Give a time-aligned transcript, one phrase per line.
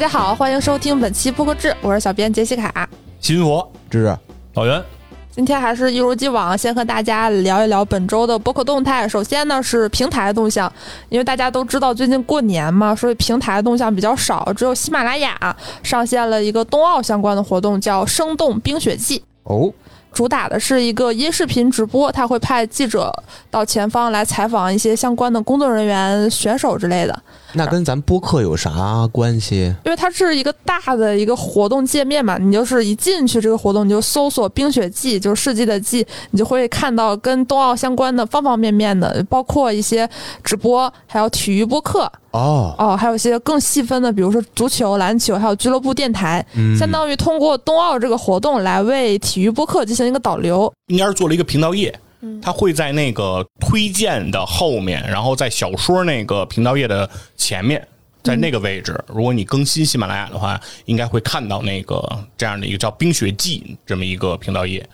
[0.00, 2.88] 家好，欢迎收听本期播客志，我是小编杰西卡。
[3.20, 4.18] 新佛芝芝，
[4.54, 4.82] 老袁，
[5.30, 9.06] 今天还是一如既往，先和大家聊一聊本周的播客动态。
[9.06, 10.72] 首先呢是平台动向，
[11.10, 19.18] 因为大家都知道最近过年嘛，所以平台动向比较少，只有喜马拉雅上线了一个冬奥相关的活动，叫《生动冰雪季》。
[19.42, 19.70] 哦，
[20.14, 23.12] 主打的是一个音视频直播，他会派记者
[23.50, 27.22] 到前方来采访一些相关的工作人员、选手之类的。
[27.54, 29.74] 那跟咱播客有啥关系？
[29.84, 40.08] 因为它是一个大的一个活动界面嘛，你就是一进去这个活动，你就搜索“冰雪季”，就是世纪的季，你就会看到跟冬奥相关的方方面面的，包括一些
[40.44, 50.72] 直播，还有体育播客哦，哦，还有一些更细分的，比如说足球、篮球，还有俱乐部电台，嗯相当于通过冬奥这个活动来为体育播客进行一个导流。
[50.86, 57.86] 应该是做了一个频道页，嗯它会在那个推荐的后面，然后在小说那个频道页的前面，
[58.22, 62.02] 在那个位置，如果你更新喜马拉雅的话，应该会看到那个
[62.36, 64.86] 这样的一个叫《冰雪季》这么一个频道页。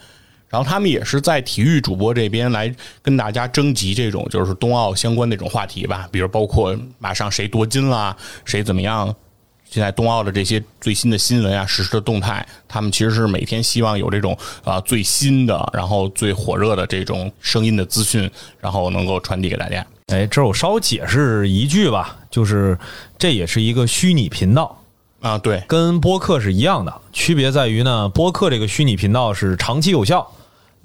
[0.48, 9.12] 然后他们也是在体育主播这边来跟大家征集这种就是冬奥相关那种话题吧，比如包括马上谁夺金啦，谁怎么样，
[9.68, 19.84] 现在冬奥的这些最新的新闻啊、实时的动态，他们其实是每天希望有这种啊、最新的，然后最火热的这种声音的资讯，然后能够传递给大家。
[20.06, 22.78] 哎，这儿我稍解释一句吧，就是
[23.18, 24.80] 这也是一个虚拟频道，
[25.20, 30.30] 啊，对，跟播客是一样的，区别在于呢，播客这个虚拟频道是长期有效。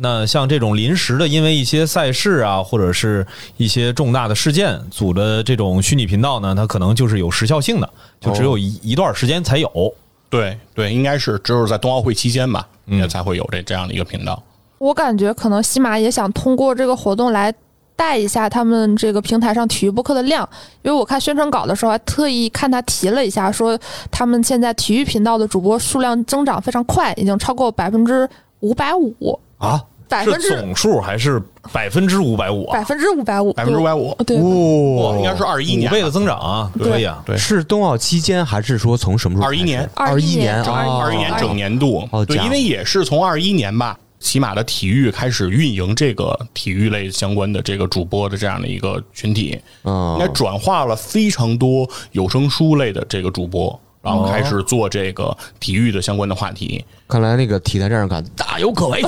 [0.03, 3.23] 那像这种临时的，因为一些赛事啊，或者是
[3.57, 7.87] 一些重大的事件组的这种虚拟频道呢，它可能就是有时效性的，
[8.19, 9.93] 就只有一、一段时间才有。
[10.27, 14.41] 对对，应该是只有在冬奥会期间吧，嗯也才会有这这样的一个频道。
[14.79, 17.53] 我感觉可能西马也想通过这个活动来
[17.95, 20.49] 带一下他们这个平台上体育播客的量，
[20.81, 28.27] 因为我看宣传稿的时候还特意看他提了一下，说他们现在体育频道的主播数量增长非常快，已经超过百分之
[28.61, 31.41] 五百五，啊，是百分之总数还是
[31.71, 32.73] 百分之五百五啊？
[32.73, 35.95] 百分之五百五，百分之五百五，对，哇，应该是二一年吧。
[35.95, 37.23] 五倍的增长啊，可以啊。
[37.25, 39.89] 对是冬奥期间还是说从什么时候开始？21年。
[39.95, 41.33] 二21年整哦二一年。
[41.39, 50.17] 整年度，对，因为也是从二一年吧，起码的体育开始运营这个体育类相关的这个主播的这样的一个群体，嗯。
[50.19, 56.83] 应该转化了非常多有声书类的这个主播，然后开始做这个体育的相关的话题。
[57.07, 59.01] 看来那个体坛战士感大有可为。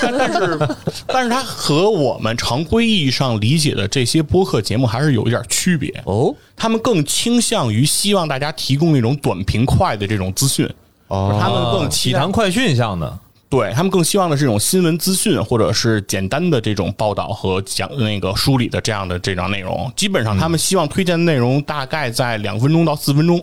[0.00, 0.58] 但是，
[1.06, 6.02] 但是它和我们常规意义上理解的这些播客节目还是有一点区别。
[6.04, 10.68] 哦他们更倾向于希望大家提供那种短平快的这种资讯，
[11.06, 13.16] 哦，他们更体坛快讯向的，
[13.48, 19.88] 对他们更希望的是这种新闻资讯，或者是简单的这种报道和讲那个梳理的这样的这种内容。
[19.94, 23.40] 基本上，他们希望推荐的内容大概在两分钟到四分钟，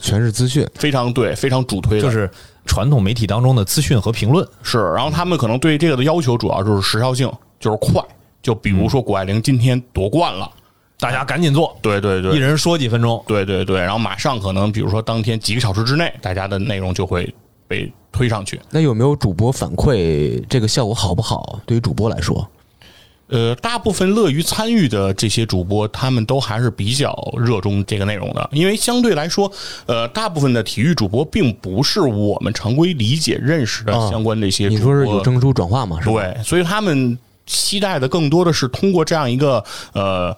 [0.00, 0.66] 全是资讯。
[0.74, 2.02] 非常对，非常主推的。
[2.02, 2.28] 就是
[2.66, 4.46] 传统媒体当中的资讯和评论。
[4.62, 8.02] 是，然后他们可能对这个的要求主要就是时效性，就是快。
[8.42, 10.50] 就比如说谷爱凌今天夺冠了，
[10.98, 13.22] 大家赶紧做，对对对，一人说几分钟。
[13.26, 17.32] 对对对，然后马上可能比如说当天几个小时之内，大家的内容就会
[17.68, 18.58] 被推上去。
[18.70, 21.60] 那有没有主播反馈这个效果好不好？
[21.66, 22.48] 对于主播来说，
[23.30, 29.50] 呃，大部分乐于参与的这些主播，他们都还是比较热衷这个内容的，因为相对来说，
[29.86, 34.80] 呃，大部分的体育主播并不是我们常规理解认识的啊相关的一些主你。
[34.80, 36.00] 说是有证书转化嘛？
[36.00, 36.12] 是吧？
[36.12, 40.36] 对，所以他们期待的更多的是通过这样一个呃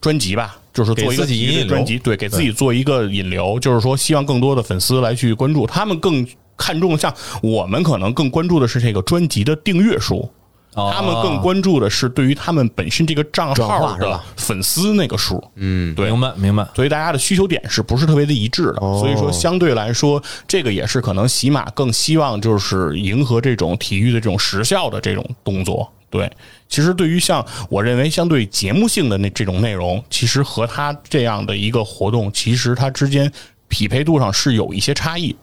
[0.00, 6.26] 专辑吧，就是做一个给自己体育的引流专辑，对，给自己做一个引流，就是说希望更多的粉丝来去关注，他们更
[6.56, 10.30] 看重像我们可能更关注的是这个专辑的订阅数。
[10.74, 16.66] 他们更关注的是对于他们本身这个账号的粉丝那个数，嗯，对明白明白。
[16.74, 18.78] 所以大家的需求点是不是特别的一致的？
[18.80, 25.90] 哦所以说，相对来说，这个也是可能喜马更希望就是迎合这种体育的这种时效的这种动作。
[26.08, 26.30] 对，
[26.68, 33.32] 其实对于像我认为相对节目性的那这种内容，其实和它这样的一个活动，其实它之间
[33.68, 35.34] 匹配度上是有一些差异。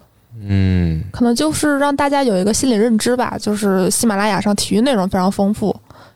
[0.41, 5.75] 嗯，可能就是让大家有一个心理认知吧，就是喜马拉雅上体育内容非常丰富，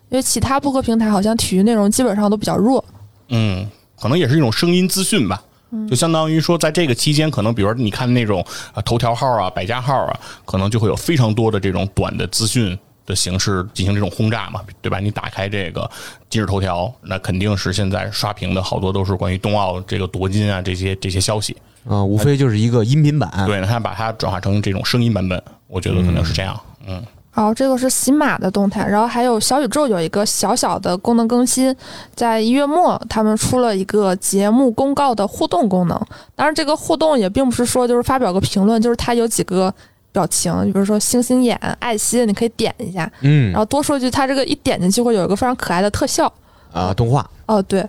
[0.10, 2.84] 因为其他播客平台好像体育内容基本上都比较弱。
[3.30, 3.68] 嗯，
[4.00, 5.42] 可能也是一种声音资讯吧。
[5.90, 8.46] 就相当于说，在这个期间，可能比如你看那种
[8.76, 15.00] 啊头条号啊、百家号啊，可能就会有非常多的这种短的资讯的形式进行这种轰炸嘛，对吧？
[15.00, 15.90] 你打开这个
[16.30, 21.56] 今日头条，那肯定是现在刷屏的好多都是关于冬奥这个夺金啊这些这些消息。
[21.88, 23.30] 啊，无非就是一个音频版。
[23.46, 26.58] 对，那他把它转化成这种声音版本，我觉得可能是这样。
[26.88, 27.04] 嗯，
[27.34, 31.76] 然后这个是喜马的动态，然后还有小宇宙有一个小小的功能更新，
[32.16, 36.00] 在一月末他们出了一个节目公告的互动功能。
[36.36, 39.74] 当然，这个互动也并不是说就是发表个评论，就是它有几个
[40.14, 43.12] 表情，比如说星星眼、爱心，你可以点一下。
[43.22, 46.32] 嗯然后多说一句，它这个一点进去会有一个非常可爱的特效。
[46.72, 47.84] 啊，动画，哦，对，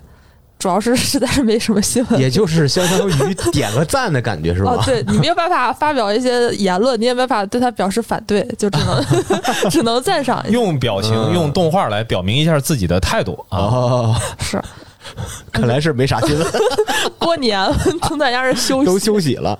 [0.59, 2.17] 主要是实在是没什么新闻。
[2.21, 9.05] 也就是相当于点个赞的感觉是吧？，哦对你没有办法发表一些言论，你也没办法对他表示反对，就只能
[9.69, 10.53] 只能赞赏一下。
[10.53, 13.57] 用表情、嗯用动画来表明一下自己的态度啊。
[13.57, 14.61] 哦，是
[15.51, 16.47] 看来是没啥新闻，
[17.17, 19.57] 过年了，从大家是休息，都休息了。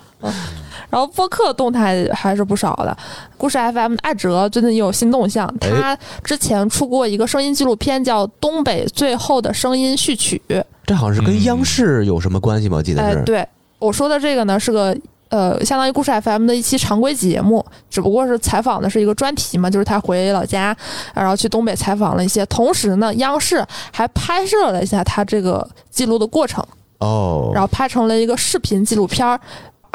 [0.89, 2.95] 然后播客动态还是不少的，
[3.37, 10.41] 故事 FM 的艾哲最近也有新动向，哎他之前出过一个声音纪录片，叫《东北最后的声音序曲》。
[10.85, 12.77] 这好像是跟央视有什么关系吗？
[12.77, 13.23] 我记得哎，是。
[13.23, 13.47] 对
[13.79, 14.95] 我说的这个呢，是个
[15.29, 20.75] 呃，相当于故事 FM 的一期常规节目，只不过是采访的是一个专题嘛，就是他回老家，
[21.13, 26.63] 然后去东北采访了一些，同时呢，央视还拍摄了一下他这个记录的过程。
[26.99, 29.39] 哦，然后拍成了一个视频纪录片儿。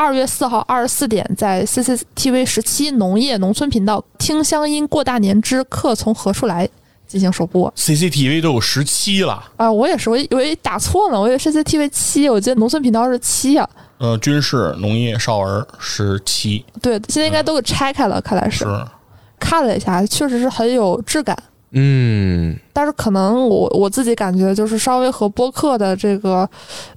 [0.01, 6.67] 二月四号二十四点，在 CCTV 十七农业农村频道《听乡音过大年之客从何处来》
[7.07, 7.71] 进行首播。
[7.77, 13.69] CCTV 都有十七了，啊、我也是，我以为打错了，我以为 CCTV 七，我记得农村频道是七啊。
[13.99, 18.87] 呃，军事、农业、少儿十七，对，现在应该都给拆开了，看来是是
[19.39, 21.37] 看了一下，确实是很有质感。
[21.73, 26.49] 嗯，但是可能我我自己感觉就是稍微和播客的这个，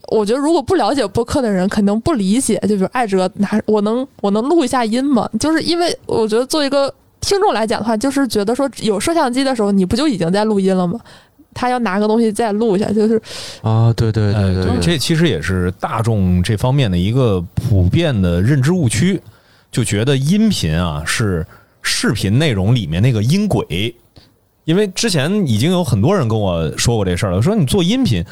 [0.08, 2.58] 我觉得如果不了解播客的人肯定不理解。
[2.64, 5.30] 就比如艾哲拿我能我能录一下音吗？
[5.40, 6.92] 就是因为我觉得作为一个
[7.22, 11.00] 听众来讲的话，就是觉得说有摄像机的时候，你不就已经在录音了吗？
[11.54, 13.22] 他要拿个东西再录一下，就是
[13.62, 19.22] 啊，对对哎对对，这其实也是大众这方面的一个普遍的认知误区，
[19.72, 21.46] 就觉得音频啊是
[21.84, 23.96] 视频内容里面那个音轨。
[24.66, 28.24] 因为之前已经有很多人跟我说过这事儿了，说你做音频，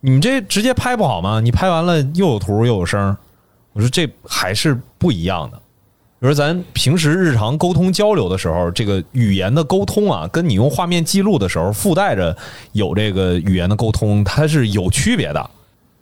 [0.00, 1.40] 你们这直接拍不好吗？
[1.40, 3.16] 你拍完了又有图又有声，
[3.72, 5.60] 我说这还是不一样的。
[6.18, 12.34] 比如咱平时日常沟通交流的时候，这个语言的沟通啊，跟你用画面记录的时候附带着
[12.72, 15.50] 有这个语言的沟通，它是有区别的。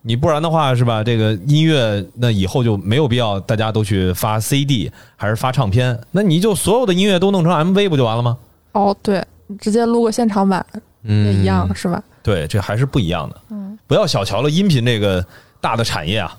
[0.02, 1.02] 你不然的话是吧？
[1.02, 8.38] 这个音乐那以后就没有必要大家都去发 CD 还是发唱片，那你就所有的音乐都弄成 MV 不就完了吗？
[8.72, 9.24] 哦，对，
[9.58, 12.02] 直接录个现场版也嗯一样，是吧？
[12.22, 13.40] 对，这还是不一样的。
[13.50, 15.24] 嗯，不要小瞧了音频这个
[15.60, 16.36] 大的产业啊。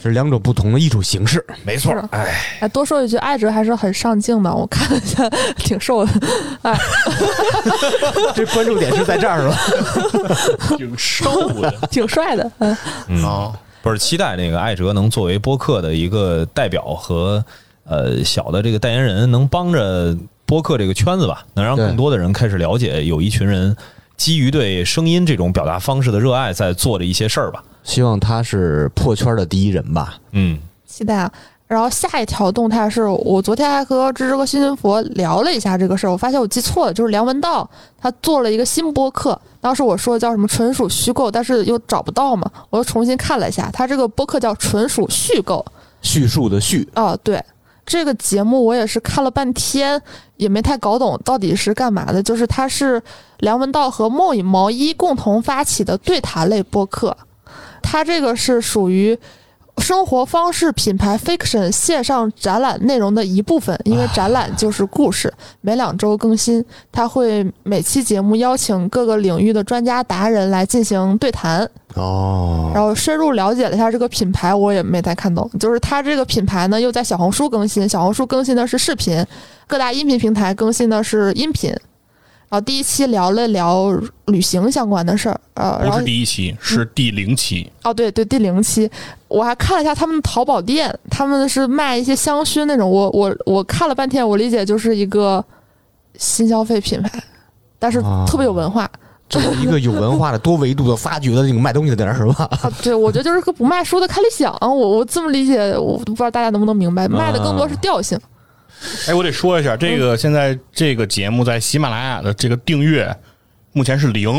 [0.00, 1.44] 是两种不同的艺术形式。
[1.64, 5.28] 没错是，哎，哎，多说一句，艾哲还是很上镜的，我看了一下，
[5.58, 6.12] 挺瘦的。
[6.62, 6.76] 哎，
[8.34, 9.56] 这关注点是在这儿了。
[10.76, 12.50] 挺瘦的 挺帅的。
[12.58, 12.76] 嗯，
[13.08, 13.52] 嗯，啊。
[13.82, 17.44] 不是期待那个艾哲能作为播客的一个代表和
[17.84, 20.16] 呃小的这个代言人，能帮着
[20.48, 23.76] 播客这个圈子吧，能让更多的人开始了解，有一群人
[24.16, 27.62] 基于对声音这种表达方式的热爱，在做的一些事儿吧。
[27.84, 30.16] 希望他是破圈的第一人吧。
[30.32, 31.30] 嗯，期待啊。
[31.66, 37.68] 然后下一条动态是我昨天还和芝芝和新云佛聊了一下这个事儿，我发现我记错了，就是梁文道
[38.00, 45.62] 他做了一个新播客，当时我说叫什么纯属虚构，但是又找不到嘛，我又重新看了一下，他这个播客叫纯属虚构。
[46.00, 47.42] 叙述的叙，啊，对，
[47.88, 50.00] 这个节目我也是看了半天，
[50.36, 52.22] 也没太搞懂到底是干嘛的。
[52.22, 53.02] 就是它是
[53.38, 57.16] 梁文道和梦影毛衣共同发起的对谈类播客，
[57.82, 59.18] 它这个是属于。
[59.80, 66.64] 生活方式品牌 Fiction 线上展览内容的一部分，因为展览就是故事，每两周更新。
[66.90, 75.48] 它会每期节目邀请各个领域的专家达人来进行对谈，哦，然后深入了解了一下这个品牌，我也没太看懂。
[75.58, 79.24] 就是它这个品牌呢，又在小红书更新，小红书更新的是视频，
[79.66, 81.74] 各大音频平台更新的是音频。
[82.48, 83.92] 然后第一期聊了聊
[84.26, 87.70] 旅行相关的事儿，呃，然后不是第一期，是第零期。
[87.84, 88.90] 哦，对对，第零期
[89.28, 95.44] 我还看了一下他们的淘宝店，他们是卖一些香薰那种，我我我看了半天，我理解就是一个
[96.16, 97.22] 新消费品牌，
[97.78, 98.90] 但是啊特别有文化。
[99.28, 102.48] 就是一个有文化的、多维度的发掘的那个卖东西的地儿，是吧？
[102.64, 108.18] 啊，对，我觉得就是个不卖书的开理想，我我这么理解，我不知道大家能不能明白，卖的更多是调性。
[109.06, 113.14] 哎，我得说一下，这个现在这个节目在喜马拉雅的这个订阅
[113.72, 114.30] 目前是零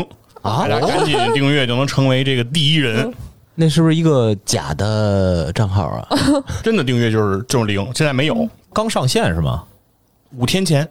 [0.42, 3.12] 啊大家赶紧订阅就能成为这个第一人。
[3.54, 6.08] 那是不是一个假的账号啊？
[6.62, 8.48] 真的订阅就是就是零，现在没有。
[8.72, 9.64] 刚上线是吗？
[10.36, 10.88] 五天前，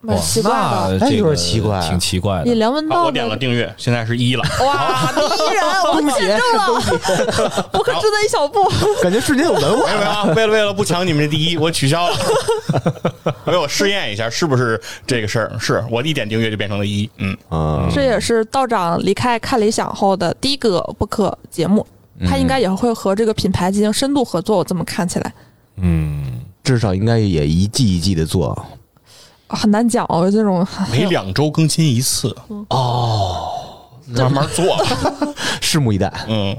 [0.00, 1.06] 蛮奇怪那的。
[1.06, 2.50] 哎有这个点奇怪挺奇怪以的。
[2.50, 4.42] 好，梁文道我点了订阅，现在是一了。
[4.60, 8.62] 哇，第一人， 我们见证了， 我 可知的一小步。
[9.02, 9.86] 感觉瞬间有文化。
[9.86, 12.16] 没有没有啊，为了为了不抢你们这第一，我取消了。
[13.44, 15.56] 没有，我试验一下是不是这个事儿。
[15.58, 21.86] 是我一点订阅就变成了一，嗯，啊，这也是道长离开看理想后的第一个播客节目，
[22.26, 24.58] 他应该也会和这个品牌进行深度合作。
[24.58, 25.32] 我这么看起来
[25.76, 28.66] 嗯，至少应该也一季一季的做。
[29.48, 32.34] 很难讲哦，这种每两周更新一次。
[32.70, 33.48] 哦，
[34.08, 34.64] 慢慢做。
[35.62, 36.12] 拭目以待。
[36.28, 36.56] 嗯，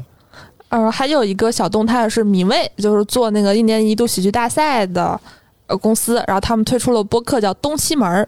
[0.69, 5.19] 呃，还有一个小动态是米未，就是做那个一年一度喜剧大赛的
[5.67, 8.27] 呃公司，然后他们推出了播客叫《东西门儿》。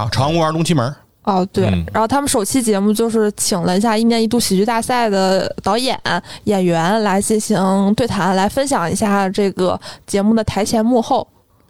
[0.00, 0.94] 啊，朝阳公园东七门，
[1.24, 6.00] 哦，对，嗯然后他们首期节目就是请了一下一年一度喜剧大赛的导演、
[6.44, 11.26] 演员来进行对谈，来分享一下这个节目的台前幕后。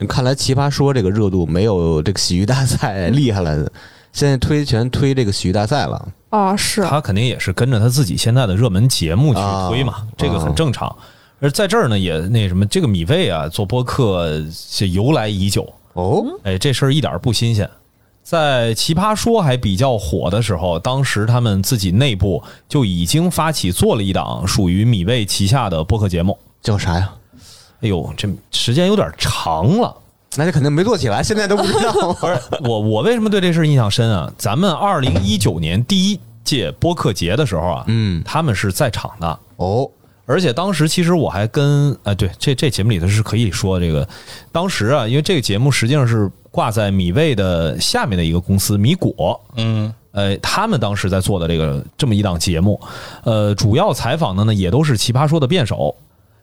[0.07, 3.71] 看来《奇葩说》这个热度没有这个喜剧大赛厉害了，
[4.12, 6.09] 现在推全推这个喜剧大赛了。
[6.30, 10.95] 啊，是他肯定也是跟着他自己现在的热门节目去推嘛，啊这个很正常。
[11.40, 17.69] 而在这儿呢，也那什么，这个米未啊做播客是由来已久，哦，哎，这事儿一点儿不新鲜。
[18.23, 26.38] 在《奇葩说》还比较火的时候，当时他们自己内部就已经发起做了一档属于米未旗下的播客节目。
[26.62, 27.11] 叫啥呀？
[27.80, 29.96] 哎呦，这时间有点长了。
[30.37, 31.92] 那就肯定没做起来，现在都不知道。
[32.14, 34.32] 不是我，我为什么对这事儿印象深啊？
[34.38, 39.90] 咱们二零一九年第一届播客节的时候啊，嗯，他们是在场的，哦，
[40.26, 44.08] 而且当时其实我还跟呃，对，这这节目里头是可以说这个，
[44.52, 52.80] 当时啊，因为这个节目实际上是挂在米味的下面的一个公司米果，嗯，呃，他们当时在做的这个这么一档节目，
[53.25, 55.92] 呃，主要采访的呢也都是奇葩说的辩手，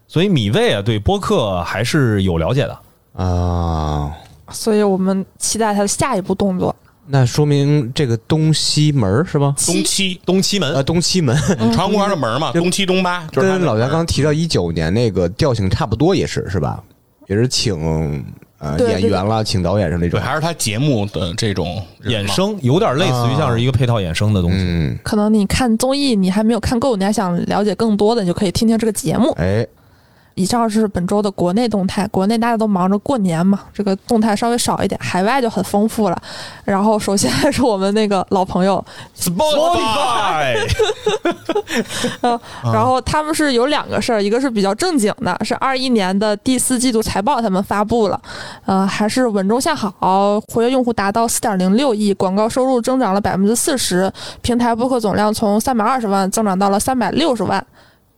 [0.08, 2.80] 所以米未啊对播客还是有了解的。
[3.14, 4.12] 啊，
[4.52, 6.76] 所以我们期待他的下一步动作。
[7.10, 9.56] 那说明这个东西门是吧？
[9.66, 11.36] 东七，东七门呃，东七门
[11.74, 16.84] 朝阳公园的门嘛，东七东八，就是跟老袁刚提到一九年那个调性差不多，也是是吧？
[17.28, 18.26] 也是请
[18.60, 20.22] 呃对演员啦，请导演是那种对，种。
[20.22, 24.58] 还是他节目的这种衍生，有点类似于像是一个配套衍生的东西。
[24.60, 29.32] 嗯，可能你看综艺你还没有看够，你还想了解更多的，你就可以听听这个节目。
[29.38, 29.66] 哎，
[30.38, 36.22] 以上是本周的国内动态，国内大家都忙着过年嘛，这个动态稍微少一点，海外就很丰富了。
[36.64, 38.84] 然后首先 是我们那个老朋友
[39.20, 40.56] ，Spotify，
[42.22, 42.40] 呃，
[42.72, 48.22] 然后他们是有两个事儿，一个是比较正经的，是二一年的第四季度财报他们发布了，
[48.68, 57.66] 呃，还是稳中向好，活跃用户达到四点零六亿，广告收入增长了百分之四十，平台播客总量从三百二十万增长到了三百六十万，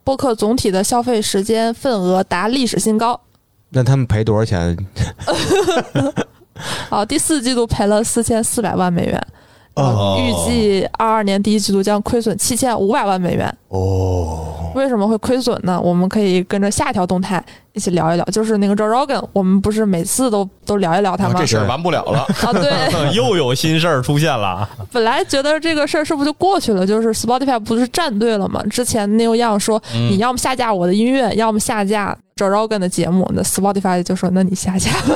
[0.04, 3.20] 播客总体的消费时间份额达历史新高。
[3.70, 4.76] 那他们赔多少钱？
[6.90, 9.26] 啊，第四季度赔了四千四百万美元，
[9.74, 13.52] 哦预计二二年第一季度将亏损七千五百万美元。
[13.68, 15.80] 哦，为什么会亏损呢？
[15.80, 21.34] 我们可以跟着下一条动态一起聊一聊，就是那个 Joe Rogan，我们不是每次都都聊一聊他吗？
[21.36, 22.20] 啊这事儿完不了了。
[22.42, 22.70] 啊，对，
[23.14, 24.68] 又有新事儿出现了。
[24.92, 26.84] 本来觉得这个事儿是不是就过去了？
[26.84, 28.60] 就是 Spotify 不是站队了吗？
[28.68, 35.14] 之前 Neil Young 说，嗯你要么下架我的音乐，要么下架 Joe Rogan 的节目，那 Spotify 就说那你下架吧。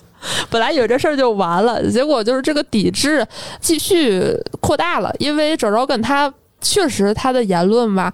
[0.50, 3.26] 本来以为这事儿就完了，结果就是这个抵制
[3.60, 8.12] 继续扩大了，因为 Joe Rogan 他确实他的言论吧。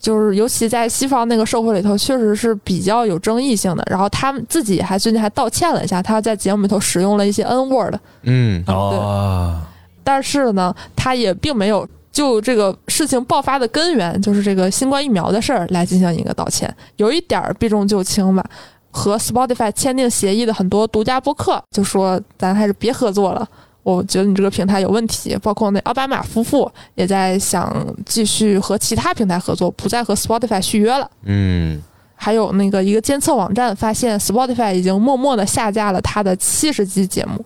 [0.00, 3.84] 就是尤其在西方那个社会里头，确实是比较有争议性的。
[3.90, 9.60] 然后他们自己还最近还道歉了一下，他在节目里头使用了一些 N word，嗯，哦，
[10.04, 18.44] 但是呢，他也并没有就这个事情爆发的根源，就是这个新冠疫苗的事儿来进行一个道歉，有一点儿避重就轻吧。
[18.90, 23.46] 和 Spotify 签订协议的很多独家播客就说，咱还是别合作了。
[23.82, 31.10] 我觉得你这个平台有问题，包括那奥巴马夫妇也在想继续和其他平台合作，不再和 Spotify 续约了。
[31.24, 31.82] 嗯，
[32.14, 37.42] 还有那个一个监测网站发现，Spotify 已经默默的下架了他的七十期节目。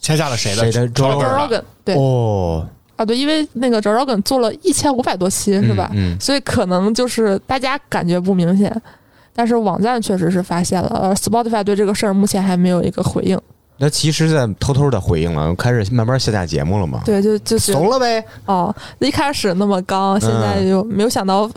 [0.00, 0.70] 下架了谁的？
[0.70, 5.90] 谁的 Rogan 对哦，啊对，因为那个 Joe Rogan 做了一千五百多期是吧？
[5.94, 8.82] 嗯，所以可能就是大家感觉不明显，
[9.34, 13.40] 但是网站确实是发现了，而 Spotify 对这个事儿目前还没有一个回应。
[13.78, 17.00] 那其实在偷偷的回应了，开始慢慢下架节目了嘛。
[17.04, 18.24] 对，就就怂了呗。
[18.46, 21.50] 哦，一开始那么刚，现在就没有想到。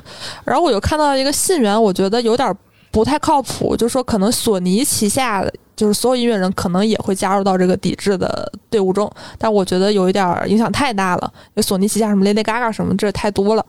[0.43, 2.51] 然后我又看到一个信源，我觉得有点
[2.89, 13.63] 不太靠谱，就说可能索尼旗下的就是所有音乐人可能也会加入到这个抵制的队伍中，但我觉得有一点影响太大了，因为索尼旗下什么 Lady Gaga 什么这太多了。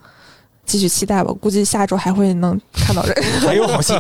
[0.66, 3.23] 继续期待吧，估计下周还会能看到这个。
[3.46, 3.94] 还有好戏，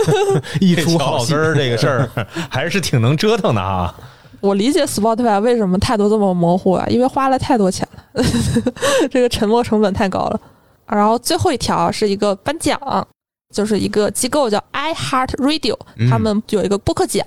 [0.60, 1.34] 一出好戏。
[1.34, 2.10] 儿这个事儿
[2.50, 3.94] 还是挺能折腾的啊。
[4.40, 8.24] 我理解 Spotify 为什么态度这么模糊啊，因为花了太多钱了，
[9.10, 10.40] 这个沉没成本太高了。
[10.86, 12.78] 然后最后一条是一个颁奖，
[13.54, 17.26] 就是一个机构叫 iHeart Radio，嗯他们有一个播客奖，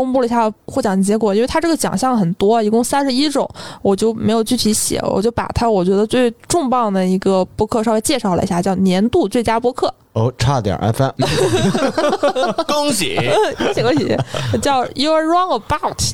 [0.00, 1.34] 公布了一下获奖结果。
[1.34, 3.48] 因为它这个奖项很多，一共三十一种，
[3.82, 9.92] 我就没有具体写，我就把它我觉得最重磅的一个播客稍微介绍了一下，叫年度最佳播客。
[10.14, 11.10] 哦，差点 FM，
[12.66, 13.16] 恭喜！
[13.58, 14.16] 恭喜恭喜，
[14.60, 16.12] 叫 You're Wrong About。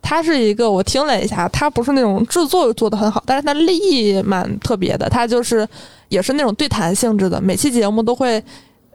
[0.00, 5.08] 它是一个，我听了一下，它不是那种制作做的很好，但是它立意蛮特别的。
[5.08, 5.66] 它就是
[6.10, 8.44] 也是那种对谈性质的，每期节目都会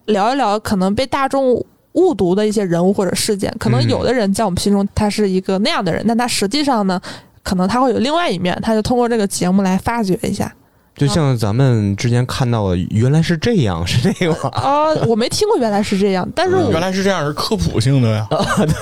[0.06, 1.66] 聊一聊可能被大众
[2.00, 3.54] 误读的一些人物或者事件。
[3.60, 7.00] 可能有的人在我们心中他是一个那样的人，但他实际上呢，
[7.44, 8.58] 可能他会有另外一面。
[8.64, 10.52] 他就通过这个节目来发掘一下。
[10.96, 14.50] 就像咱们之前看到的，原来是这样，是这个吗？
[14.58, 18.28] 啊、我没听过，原来是这样，但是我原来是这样，是科普性的呀。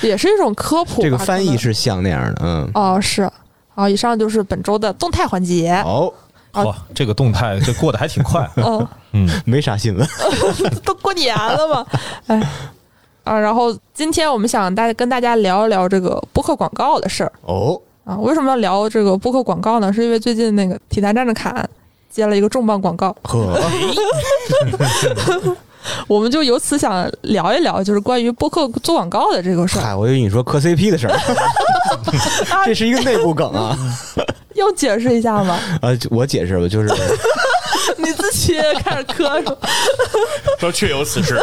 [0.00, 1.00] 对也是一种科普。
[1.00, 2.70] 这个翻译是像那样的，嗯。
[2.74, 3.30] 哦，是。
[3.74, 5.72] 好，以上就是本周的动态环节。
[5.86, 6.12] 哦，
[6.54, 8.48] 啊哇，这个动态这过得还挺快。
[8.56, 10.08] 嗯， 嗯，没啥新闻。
[10.84, 11.86] 都过年了嘛，
[12.28, 12.48] 哎，
[13.24, 18.16] 啊，然后今天我们想大家跟大家聊一聊这个播客广告的事儿哦，啊。
[18.18, 19.92] 为什么要聊这个播客广告呢？
[19.92, 21.68] 是因为最近那个体坛站着侃
[22.10, 23.60] 接了一个重磅广告，呵，
[26.06, 29.82] 我们就由此想聊一聊，就是关于播客做广告的这个事儿。
[29.82, 31.18] 嗨，我以为你说磕 CP 的事儿，
[32.64, 33.76] 这是一个内部梗啊。
[34.56, 35.58] 要解释一下吗？
[35.82, 36.88] 呃，我解释吧，就是
[37.98, 39.56] 你自己也开始磕是吧？
[40.58, 41.38] 说确有此事，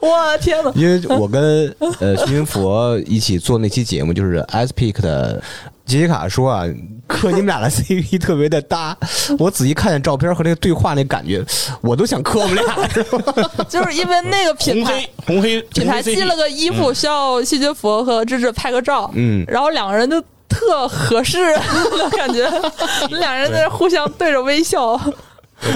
[0.00, 0.70] 我天哪！
[0.74, 5.42] 因为我跟呃徐云佛一起做那期节目，就是 S Peak 的
[5.84, 6.64] 杰西卡说啊，
[7.08, 8.96] 磕你们俩的 CP 特别的搭。
[9.38, 11.44] 我仔细看见照片和那个对话那感觉，
[11.80, 13.34] 我都想磕我们俩，是吧？
[13.68, 14.92] 就是因为那个品牌
[15.26, 22.50] 红黑红黑品牌寄了个衣服，需要细菌佛和芝芝拍个照，嗯，然后两个人就特合适的， 感觉
[23.18, 25.00] 两人在那互相对着微笑。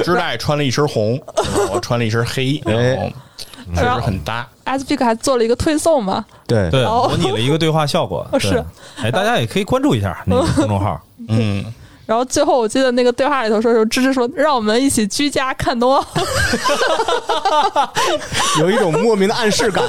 [0.02, 1.20] 知代穿了一身红，
[1.70, 3.10] 我穿了一身黑，然后
[3.74, 4.46] 确实很搭。
[4.64, 8.26] S P 还做了一个推送嘛，对，对，哦模拟了一个对话效果。
[8.32, 8.64] 对是，
[8.96, 10.98] 哎，大家也可以关注一下那个公众号。
[11.28, 11.62] 嗯，
[12.06, 16.02] 然后最后我记得那个对话里头说，说芝芝说让我们一起居家看冬奥，
[18.58, 19.84] 有一种莫名的暗示感。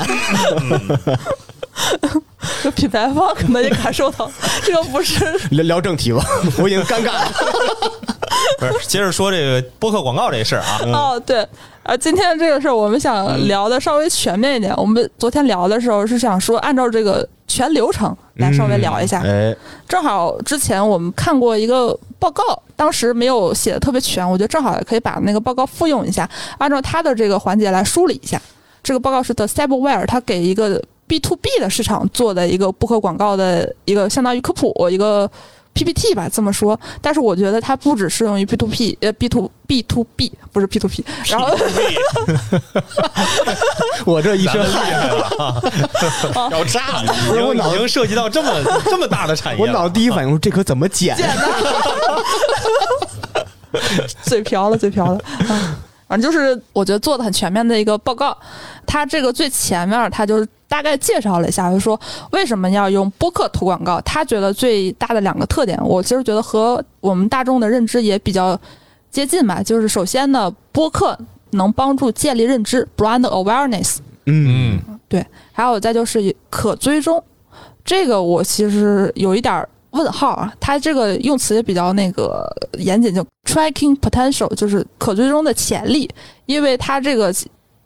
[2.63, 4.31] 就 品牌方可能也感受到
[4.63, 6.23] 这个不是 聊聊正题吧，
[6.57, 7.31] 我已经尴尬了。
[8.59, 10.79] 不是，接着说这个播客广告这事儿啊。
[10.93, 11.45] 哦，对，
[11.83, 14.73] 啊，今天这个事儿我们想聊的稍微全面一点。
[14.77, 19.21] 我们昨天聊的时候是想说，按照这个全流程来稍微聊一下。
[19.23, 19.55] 哎，
[19.87, 22.43] 正好之前我们看过一个报告，
[22.75, 28.41] 当时没有写的特别全，我觉得正好也可以把那个报告复用一下，按照它的这个环节来梳理一下。
[28.83, 35.29] 这个报告是 The Cyberware，它给一个 B to B 的市场做的一个不可广告的一个相当于科普一个
[35.73, 36.79] PPT 吧，这么说。
[37.01, 41.03] 但是我觉得它不只适用于 B to P，呃 B to B to B，不是 P to P。
[41.27, 41.55] 然后
[44.05, 47.13] 我这一身厉害了，要炸了！
[47.45, 48.51] 我脑已经涉及到这么
[48.85, 49.61] 这么大的产业。
[49.61, 51.17] 我脑子第一反应说这可怎么剪？
[54.23, 55.19] 嘴瓢 了，嘴瓢了。
[55.49, 55.77] 啊
[56.15, 58.37] 反正就是我觉得做的很全面的一个报告。
[58.85, 61.99] 它这个最前面，它就是大概介绍了一下，就说
[62.31, 63.99] 为什么要用播客投广告。
[64.01, 68.57] 他觉得最大的两个特点，我其实觉得和我们大众的认知也比较
[69.11, 69.61] 接近吧。
[69.61, 73.97] 就是首先呢，播客能帮助建立认知 （brand awareness）。
[74.25, 77.21] 嗯，嗯，还有再就是可追踪，
[77.83, 86.07] 这个我其实有一点儿问号啊，它这个用词也比较那个严谨，就 tracking potential，就是可追踪的潜力，
[86.45, 87.33] 因为它这个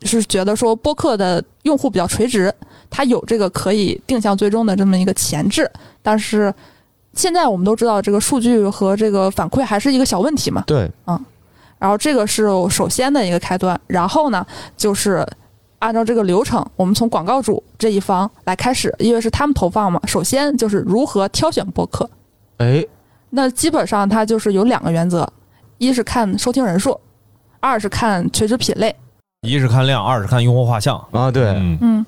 [0.01, 2.53] 是觉得说播客的用户比较垂直，
[2.89, 5.69] 它有这个可以定向追踪的这么一个前置，
[6.01, 6.53] 但是
[7.13, 11.25] 现在我们都知道这个数据和这个反馈还是一个小问题嘛，对，嗯
[11.77, 14.45] 然后这个是首先的一个开端，然后呢，
[14.75, 15.25] 就是
[15.79, 19.99] 按照这个流程，我们从广告主这一方来开始，因为是他们投放嘛。
[20.05, 22.09] 首先就是如何挑选播客，
[22.57, 22.85] 哎，
[23.29, 25.27] 那基本上它就是有两个原则，
[25.77, 26.99] 一是看收听人数，
[27.59, 28.93] 二是看垂直品类，
[29.41, 30.97] 一是看量，二是看用户画像。
[31.11, 32.05] 啊，对，嗯，嗯，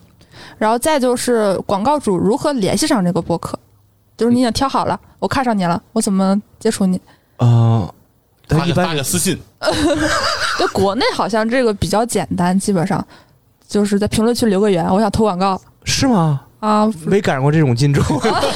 [0.58, 3.58] 然后再就是广告主如何联系上这个播客，
[4.18, 7.00] 就是你已经挑好了，我看上你了，我怎么接触你？
[7.38, 7.90] 啊，
[8.48, 9.40] 但发一般发个私信，
[10.60, 13.06] 在国内好像这个比较简单，基本上
[13.72, 16.42] 就是在评论区留个言，我想投广告是吗？
[16.60, 18.04] 啊，没赶上过这种金主，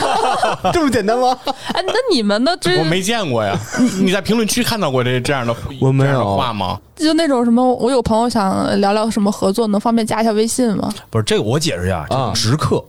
[0.73, 1.36] 这么简单吗？
[1.73, 3.58] 哎，那你们呢这我没见过呀。
[4.01, 6.78] 你在评论区看到过这这样的我没有这样的话吗？
[6.97, 10.93] 就那种什么，我有朋友想聊聊什么合作，能方便加一下微信吗？
[11.10, 12.84] 不是这个，我解释一下，直客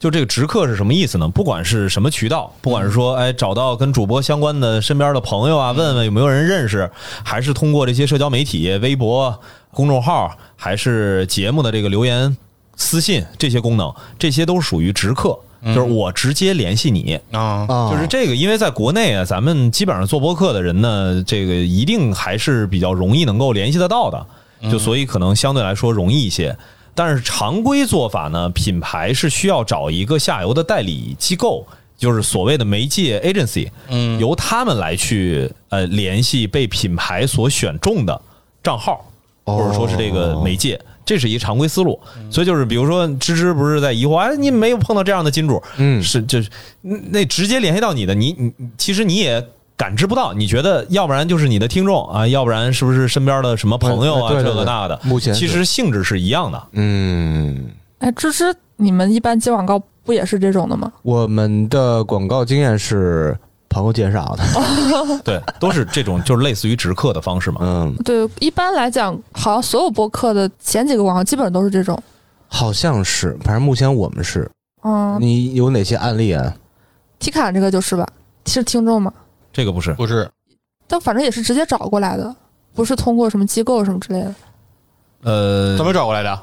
[0.00, 1.28] 就这个直客是什么意思呢？
[1.28, 6.90] 不管是什么渠道，不管是说哎找到跟主播相关的身边的朋友啊，问问有没有人认识，
[7.22, 9.38] 还是通过这些社交媒体、微博、
[9.72, 12.36] 公众号，还是节目的这个留言、
[12.76, 17.18] 私信这些功能，这些都是属于直客，就是我直接联系你。
[17.30, 24.26] 啊，啊，就是这个，因为在国内啊，咱们基本上做播客的人呢，这个一定还是比较容易能够联系得到的，
[24.70, 26.56] 就所以可能相对来说容易一些。
[26.92, 31.64] 但是常规做法呢，品牌是需要找一个下游的代理机构，
[31.96, 34.18] 就是所谓的媒介 agency，嗯。
[34.18, 38.20] 由他们来去呃联系被品牌所选中的
[38.62, 39.09] 账号，哦
[39.44, 40.80] 或者说是这个媒介。
[41.02, 41.98] 这是一常规思路，
[42.30, 46.48] 所以就是比如说芝芝不是在疑惑，哎，你没有碰到这样的金主，嗯是就是
[46.82, 49.44] 嗯那直接联系到你的，你你你其实你也
[49.76, 56.62] 感知不到，你觉得要不然就是你的听众啊，要不然是不是身边的什么朋友啊，对对对这个那的，目前其实性质是一样的。
[56.72, 60.92] 嗯，哎，芝芝，你们一般接广告不也是这种的吗？
[61.02, 63.36] 我们的广告经验是
[63.70, 64.44] 朋友介绍的，
[65.24, 67.60] 对，都是这种就是类似于直客的方式嘛。
[67.62, 71.98] 嗯，对，一般来讲，好像所有播客的前几个广告基本上都是这种。
[72.48, 74.50] 好像是，反正目前我们是。
[74.82, 76.54] 嗯你有哪些案例啊？
[77.18, 78.06] 提卡这个就是吧？
[78.46, 79.12] 是听众吗？
[79.52, 80.28] 这个不是，不是，
[80.88, 82.34] 但反正也是直接找过来的，
[82.74, 84.34] 不是通过什么机构什么之类的。
[85.22, 86.42] 呃怎，么找过来的？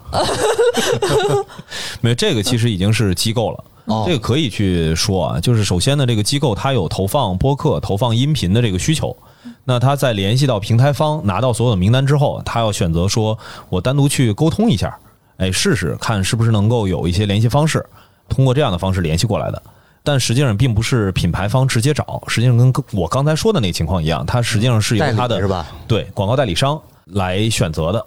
[2.00, 3.64] 没有这个其实已经是机构了。
[3.88, 9.16] 哦这个可以去说啊，就是首先呢，这个机构它有投放播客、投放音频的这个需求，
[9.64, 13.38] 那他在联系到平台方拿到所有的名单之后，他要选择说
[13.70, 14.98] 我单独去沟通一下，
[15.38, 17.86] 哎，试试看是不是能够有一些联系方式，
[18.30, 19.62] 通过这样的方式联系过来的。
[20.04, 25.68] 但实际上并不是品牌方直接找，实际上跟我刚才说的那个情况一样，它实际上是由他的是吧？
[25.86, 28.06] 对广告代理商来选择的。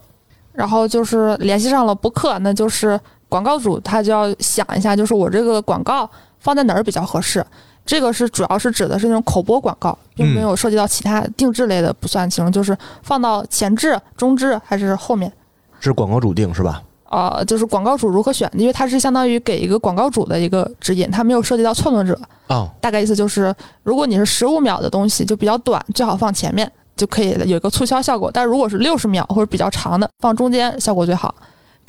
[0.53, 2.99] 然后就是联系上了播客，那就是
[3.31, 6.09] 广告主他就要想一下，就是我这个广告
[6.41, 7.43] 放在哪儿比较合适。
[7.87, 15.33] 这个是主要是指的是那种口播广告，并没有涉及到其他定制类的不算其中，就是放到前置、中置还是后面。
[15.81, 16.83] 是广告主定是吧？
[17.09, 22.17] 呃，就是广告主如何选，因为它是相当于给一个广告主的一个指引，它没有涉及到创作者。
[22.49, 28.31] 哦，大概意思就是，如果你是十五秒的东西，就比较短，最好放前面，就可以有一个促销效果。
[28.33, 31.35] 但如果是六十秒或者比较长的，放中间效果最好。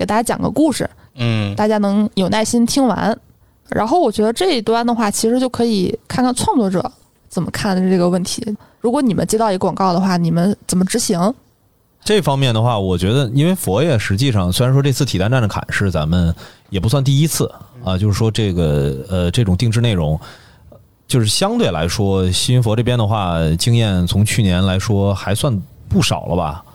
[0.02, 3.16] 给大家讲个故事，嗯大家能有耐心听完。
[3.70, 6.92] 然后我觉得这一端的话，其实就可以看看创作者
[7.30, 8.44] 怎么看的这个问题。
[8.80, 11.32] 如果你们接到一个广告的话，你们怎么执行？
[12.04, 16.34] 这方面的话，我觉得，因为佛爷实际上虽然说这次体单站的坎是咱们
[16.72, 17.54] 也不算第一次
[17.86, 20.20] 啊，就是说这个呃这种定制内容，
[21.08, 26.66] 就是相对来说，新佛这边的话，经验从去年来说还算不少了吧？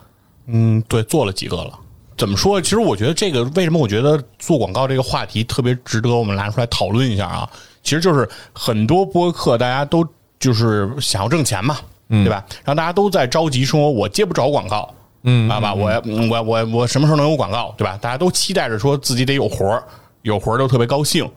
[0.47, 1.73] 嗯，对，做了几个了。
[2.17, 2.61] 怎么说？
[2.61, 7.49] 其实我觉得这个为什么我觉得做广告这个话题特别值得我们拿出来讨论一下啊？
[7.83, 10.07] 其实就是很多播客大家都
[10.39, 11.77] 就是想要挣钱嘛，
[12.09, 12.45] 对吧？
[12.65, 17.99] 然后大家都在着急说，我接不着广告，嗯好吧，我我我我什么时候能有广告，对吧？
[18.01, 19.85] 大家都期待着说自己得有活儿，
[20.23, 21.29] 有活儿都特别高兴。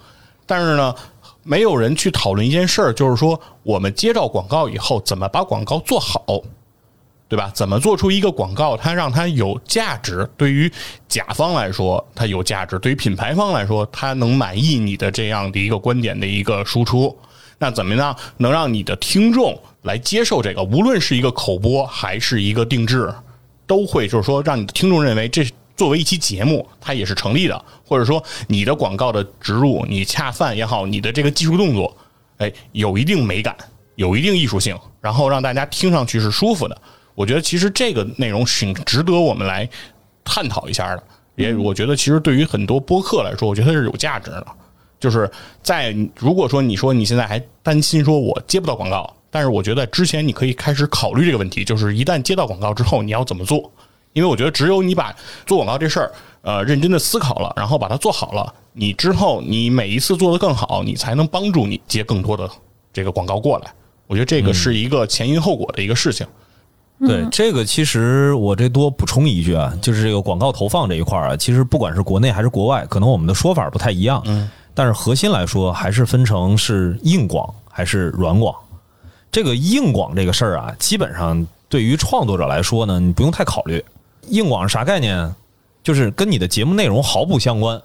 [0.45, 0.95] 但是呢，
[1.43, 6.19] 没有人去讨论一件事儿，就是说我们接到广告以后，怎么把广告做好。
[7.29, 7.51] 对吧？
[7.53, 10.27] 怎么做出一个广告，它让它有价值？
[10.35, 10.69] 对于
[11.07, 17.15] 甲方来说，它有价值；对于品牌方来说，它能满意你的这样的一个观点的一个输出。
[17.59, 20.63] 那怎么样能让你的听众来接受这个？
[20.63, 23.13] 无论是一个口播还是一个定制，
[23.67, 25.45] 都会就是说让你的听众认为这
[25.77, 31.95] 作为一期节目，它也是成立的，或者说你的广告的植入，你恰饭也好，你的这个技术动作，
[32.37, 33.55] 哎，有一定美感，
[33.95, 36.81] 有一定艺术性，然后让大家听上去是舒服的。
[37.19, 39.69] 我觉得其实这个内容挺值得我们来
[40.23, 41.03] 探讨一下的。
[41.35, 44.47] 也我觉得其实对于很多播客来说，我觉得是有价值的。
[45.01, 45.29] 就是
[45.61, 53.69] 在如果说你说你现在还担心说我接不到广告，但是我觉得之前你可以开始考虑这个问题，就是一旦接到广告之后你要怎么做？
[54.13, 55.13] 因为我觉得只有你把
[55.45, 62.49] 做广告这事儿呃认真的思考了，然后把它做好了，你之后你每一次做得更好，你才能帮助你接更多的
[62.93, 63.73] 这个广告过来。
[64.07, 66.25] 我觉得这个是一个前因后果的一个事情。
[67.07, 78.53] 对这个，其实我这多补充一句啊，就是这个广告投放这一块儿啊，其实不管是国内还是国外，可能我们的说法不太一样，嗯，但是核心来说还是分成是硬广还是软广。
[79.31, 83.83] 这个硬广这个事儿啊，基本上对于创作者来说呢，你不用太考虑。
[84.27, 85.33] 硬广是啥概念？
[85.81, 87.81] 就是跟你的节目内容毫不相关，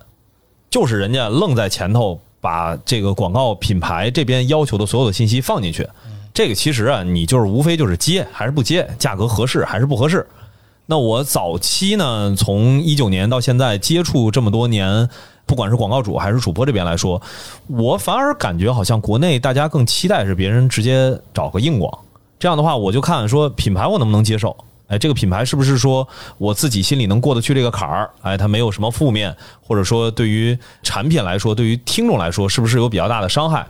[0.68, 5.88] 就是人家愣在前头把这个广告品牌这边要求的所有的信息放进去。
[6.34, 10.26] 这个其实啊，你就是无非就是接还是不接，价格合适还是不合适。
[10.86, 15.08] 那我早期呢，从一九年到现在接触这么多年，
[15.46, 17.22] 不管是广告主还是主播这边来说，
[17.68, 21.96] 我反而感觉好像国内大家更期待是别人直接找个硬广，
[22.36, 24.56] 这样的话我就看说品牌我能不能接受。
[24.88, 28.10] 哎，这个品牌是不是说我自己心里能过得去这个坎儿？
[28.22, 33.64] 哎，它没有什么负面，或者说对于产品来说，对于听众来说，是不是有比较大的伤害？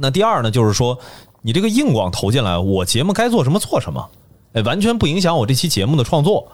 [0.00, 0.98] 那第二呢，就是说
[1.42, 4.08] 你这个硬广投进来，我节目该做什么做什么，
[4.54, 6.48] 哎，完全不影响我这期节目的创作。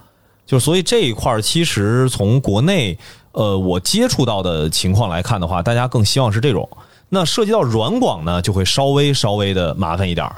[0.47, 2.99] 就所以这一块儿，其实从国内
[3.33, 6.69] 呃我接触到的情况来看的话，大家更希望是这种。
[7.09, 10.37] 那涉及到软广呢，就会稍微稍微的麻烦一点儿。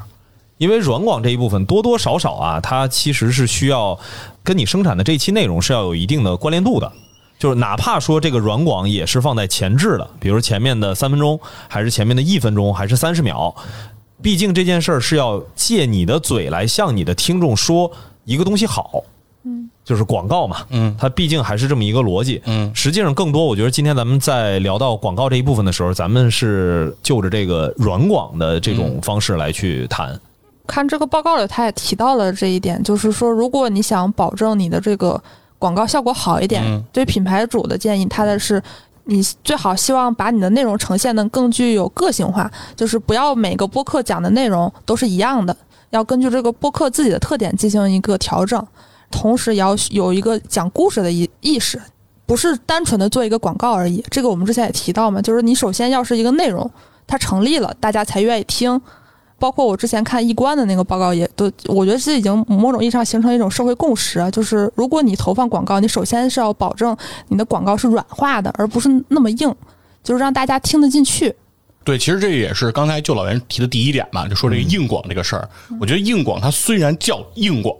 [0.58, 3.98] 因为软广这一部分多多少少啊，它其实是需要
[4.44, 6.90] 跟你生产的这一期内容是要有一定的关联度的。
[7.38, 13.54] 就是哪怕说这个软广也是放在前置的，比如前面的三分钟，还是前面的一分钟，还是三十秒，
[14.22, 17.90] 毕竟这件事儿是要借你的嘴来向你的听众说
[18.24, 19.02] 一个东西好，
[19.44, 30.18] 嗯，就是广告嘛，嗯，它毕竟还是这么一个逻辑，嗯实际上更多，我觉得今天咱们在聊到广告这一部分的时候，咱们是就着这个软广的这种方式来去谈。
[30.66, 35.22] 看这个报告里，他也提到了这一点，就是说，如果你想保证你的这个
[35.58, 38.62] 广告效果好一点，嗯对品牌主的建议，他的是。
[39.08, 45.56] 你最好希望把你的内容呈现的更具有个性化，就是不要每个播客讲的内容都是一样的，
[45.90, 48.66] 要根据这个播客自己的特点进行一个调整，
[49.10, 51.80] 同时也要有一个讲故事的意意识，
[52.26, 54.04] 不是单纯的做一个广告而已。
[54.10, 56.68] 这个我们之前也提到嘛，就是你首先要是一个内容，
[57.06, 58.80] 它成立了，大家才愿意听。
[59.38, 66.96] 包括我之前看易观的那个报告，也都我觉得这已经某种意义上形成一种社会共识啊，就是如果你投放广告，你首先是要保证
[67.28, 69.54] 你的广告是软化的，而不是那么硬，
[70.02, 71.34] 就是让大家听得进去。
[71.84, 75.48] 对，其实这也是刚才就老袁提的第一点嘛，就说这个硬广这个事儿。
[75.78, 77.76] 我觉得硬广它虽然叫硬广，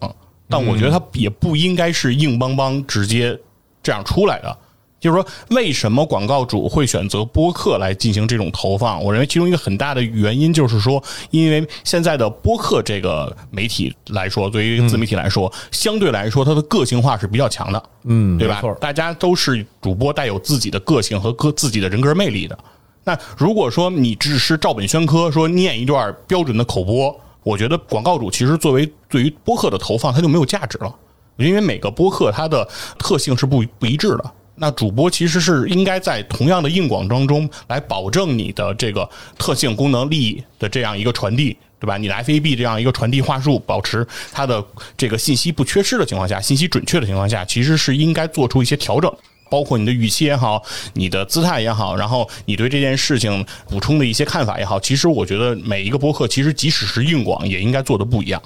[0.49, 3.37] 但我觉得它也不应该是硬邦邦直接
[3.83, 4.59] 这样出来的。
[5.07, 9.01] 就是说，为什么广告主会选择播客来进行这种投放？
[9.03, 17.83] 我认为其中一个很大的原因就是说，因为现在的播客这个媒体来说，对于自媒体来说，相对来说它的个性化是比较强的。
[18.09, 18.61] 嗯对吧？
[18.81, 22.59] 大家都是主播，带有自己的个性和个自己的人格魅力的。
[23.05, 30.93] 那如果说你只是照本宣科，说念一段标准的口播，我觉得广告主其实作为对于播客的投放，它就没有价值了。
[31.37, 32.67] 因为每个播客它的
[32.99, 34.33] 特性是不不一致的。
[34.57, 41.97] 那主播其实是应该在同样的硬广当中来保证你的这个特性、功能、利益的这样一个传递，对吧？
[41.97, 44.65] 你的 FAB 这样一个传递话术，保持它的
[44.97, 49.15] 这个信息不缺失的情况下，信息准确的情况下，其实是应该做出一些调整。
[49.49, 50.61] 包括你的语气也好，
[50.95, 58.43] 你的姿态也好，然后你对这件事情补充的一些看法也好，其实我觉得每一个播客，其实即使是硬广，也应该做的不一样。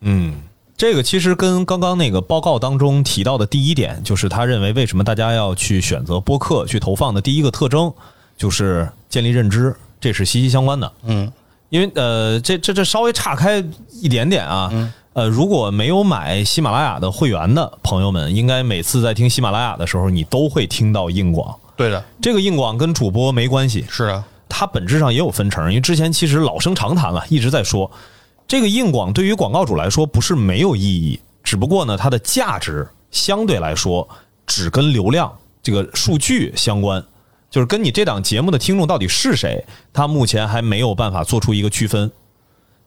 [0.00, 0.40] 嗯
[0.78, 7.92] 这个其实跟刚刚那个报告当中提到的第一点，就是他认为为什么大家要去选择播客去投放的第一个特征，
[8.36, 10.92] 就是建立认知，这是息息相关的。
[11.02, 11.32] 嗯，
[11.68, 13.62] 因为呃，这这这稍微岔开
[14.00, 14.72] 一点点啊，
[15.14, 21.52] 呃，如果没有买喜马拉雅的会员的朋友们，应该每次在听喜马拉雅的时候，你都会听到硬广。
[21.76, 27.90] 对的，这个硬广跟主播没关系，是啊，它本质上也有分成，因为之前其实老生常谈了，一直在说，
[28.48, 34.08] 这个硬广对于广告主来说不是没有意义，只不过呢，它的价值相对来说
[34.46, 35.30] 只跟流量
[35.62, 37.04] 这个数据相关，
[37.50, 42.10] 就是跟你这档节目的听众到底是谁，它目前还没有办法做出一个区分。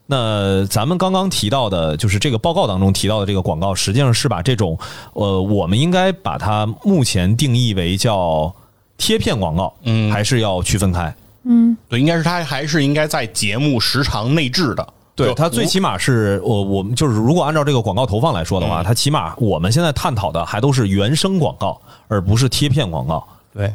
[0.08, 4.78] 那咱们刚刚提到的，就是这个报告当中提到的这个广告，实际上是把这种，
[5.13, 8.52] 呃，我们应该把它目前定义为叫
[8.97, 11.15] 贴片广告，嗯还是要区分开。
[11.43, 14.93] 嗯对，应该是它还是应该在节目时长内置的。
[15.26, 23.28] 对，它最起码是我我们就是如果按照这个广告投放来说的话，它起码我们现在探讨的还都是原生广告，而不是贴片广告。
[23.54, 23.74] 对，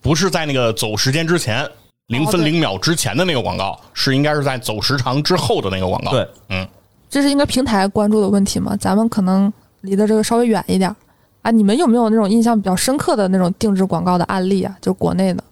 [0.00, 1.68] 不是在那个走时间之前
[2.06, 6.10] 零分零秒之前的那个广告，是应该是在走时长之后的那个广告。
[6.12, 6.66] 对，嗯，
[7.10, 8.76] 这是应该平台关注的问题嘛？
[8.76, 10.96] 咱们可能离的这个稍微远一点儿
[11.42, 11.50] 啊。
[11.50, 14.76] 你们有没有那种印象比较深刻的那种定制广告的案例啊？
[14.80, 15.42] 就是国内的。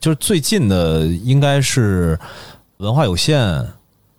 [0.00, 2.18] 就是最近的应该是
[2.76, 3.66] 文化有限、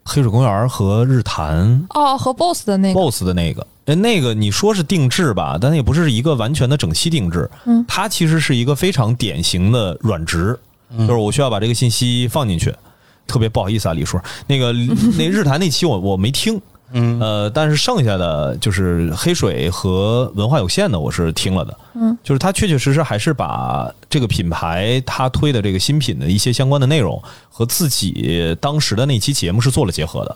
[0.06, 3.66] 黑水公园和日坛哦，和 BOSS 的那个，BOSS 的那个。
[3.86, 10.58] 哎，那个你说是定制吧，但也不是一个完全的整期定制，嗯它其实是一个非常典型的软植，
[10.98, 12.74] 就是我需要把这个信息放进去。
[13.26, 14.72] 特别不好意思啊，李叔，那个
[15.18, 16.60] 那日坛那期我我没听，
[16.92, 30.34] 嗯呃，但是剩下的就是黑水和文化有限的，我是听了的，嗯，就是它确确实实还是把这个品牌它推的这个新品的一些相关的内容和自己当时的那期节目是做了结合的。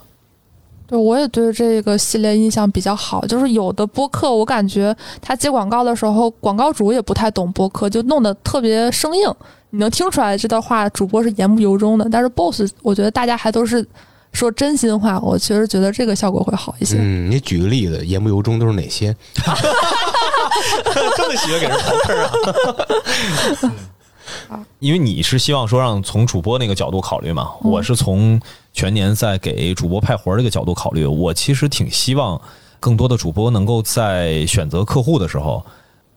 [0.87, 3.25] 对，我也对这个系列印象比较好。
[3.27, 9.35] 就是有的播客，我感觉他接广告的时候，广告主也不太懂播客，就弄得特别生硬，
[9.71, 12.07] 你能听出来这段话主播是言不由衷的。
[12.13, 13.87] 但是 BOSS，我觉得大家还都是
[14.33, 16.97] 说真心话，我确实觉得这个效果会好一些。
[16.99, 19.15] 嗯，你举个例子，言不由衷都是哪些？
[21.17, 21.91] 这么喜欢给人刨
[23.61, 23.71] 坑
[24.49, 24.65] 啊！
[24.79, 28.41] 因为你是希望说让从主播那个角度考虑嘛，我是从
[28.73, 31.05] 全年在给主播派活这个角度考虑。
[31.05, 32.41] 我其实挺希望
[32.79, 35.65] 更多的主播能够在选择客户的时候，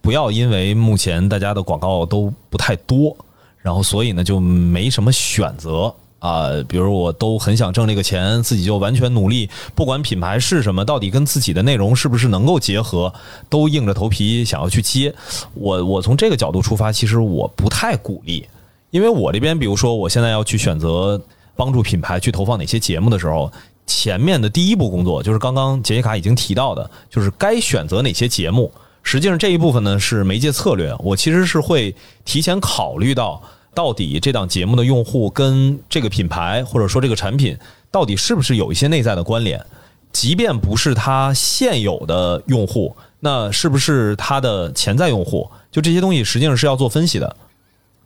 [0.01, 3.15] 不要因为目前大家的广告都不太多，
[3.57, 5.93] 然后所以呢就没什么选择。
[6.23, 13.13] 啊，比如我都很想挣这个钱，自己就完全努力，不管品牌是什么，到底跟自己的内容是不是能够结合，
[13.49, 15.13] 都硬着头皮想要去接。
[15.53, 18.47] 我我从这个角度出发，其实我不太鼓励，
[18.89, 21.21] 因为我这边，比如说我现在要去选择
[21.57, 23.51] 帮助品牌去投放哪些节目的时候，
[23.85, 28.71] 前面的第一步工作就是刚刚杰西卡已经提到的，就是该选择哪些节目。
[29.03, 33.43] 实际上这一部分呢是媒介策略，我其实是会提前考虑到。
[33.73, 37.57] 到底这档节目的用户跟这个品牌或者说这个产品
[37.89, 39.65] 到底是不是有一些内在的关联？
[40.11, 45.49] 即便不是他现有的用户，那是不是他的潜在用户？
[45.71, 47.35] 就这些东西实际上是要做分析的。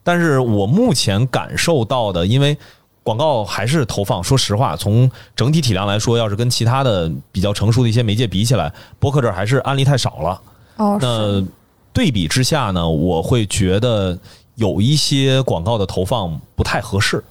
[0.03, 2.57] 但是我目前感受到的，因为
[3.03, 10.41] 广告还是投放，说实话，从整体体量来说，要是跟其他的比较成熟的一些媒介比起来，博客这儿还是案例太少了。
[10.77, 11.45] 哦，那
[11.91, 14.17] 对比之下呢，我会觉得。
[14.57, 17.23] 有一些广告的投放不太合适，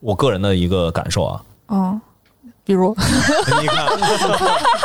[0.00, 1.44] 我个人的一个感受啊。
[1.68, 2.00] 嗯，
[2.64, 2.96] 比如
[3.60, 3.86] 你看，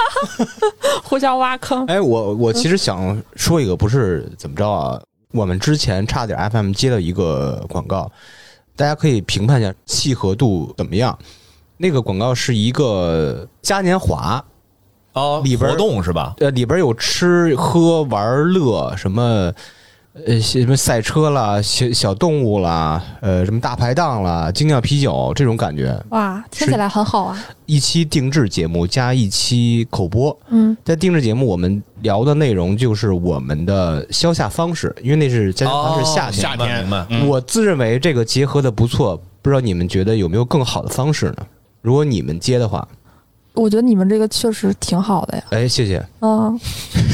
[1.04, 1.86] 互相挖坑。
[1.86, 5.02] 哎，我我其实想说一个，不是怎么着啊？
[5.32, 8.12] 我们之前差点 FM 接了一个广告，
[8.76, 11.18] 大家可以评判一下契合度怎么样。
[11.78, 14.44] 那个广告是一个嘉年华
[15.14, 16.34] 哦，里边活动是吧？
[16.40, 19.54] 呃，里边有吃喝玩乐什么。
[20.26, 27.46] 呃，什么赛车啦，小小动物啦，呃，什么大排档啦，精酿啤酒这种感觉，哇，听起来很好啊！
[27.66, 37.26] 一期定制节目加一期口播，嗯，在定制节目我们聊的内容就是我们的消夏方式，因为那是夏天，夏天明白？
[37.28, 41.46] 我自认为这个结合的不错，不知道你们觉得有没有更好的方式呢？
[41.82, 42.88] 如果你们接的话。
[43.56, 45.44] 我觉得你们这个确实挺好的呀。
[45.52, 46.06] 哎，谢谢。
[46.22, 46.60] 嗯，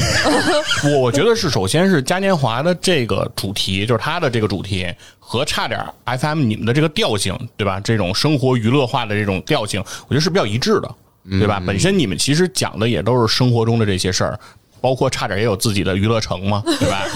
[0.84, 4.86] 我我觉得是，首先是嘉年华的这个主题，就是它的这个主题
[5.18, 7.80] 和差点 FM 你们的这个调性，对吧？
[7.80, 10.94] 这种生活娱乐化的这种调性，我觉得是比较一致的，
[11.30, 11.62] 对吧？
[11.66, 14.38] 本身你们其实讲的也都是生活中的这些事儿。
[14.82, 17.06] 包括差点也有自己的娱乐城嘛， 对吧？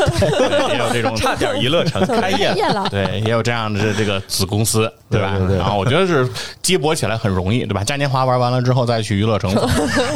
[0.71, 5.37] 也有这种 差点娱乐城 开业了，对，也有这样的这个子公司，对吧？
[5.37, 5.57] 对对。
[5.59, 6.27] 然后我觉得是
[6.63, 7.83] 接驳起来很容易，对吧？
[7.83, 9.53] 嘉年华玩完了之后再去娱乐城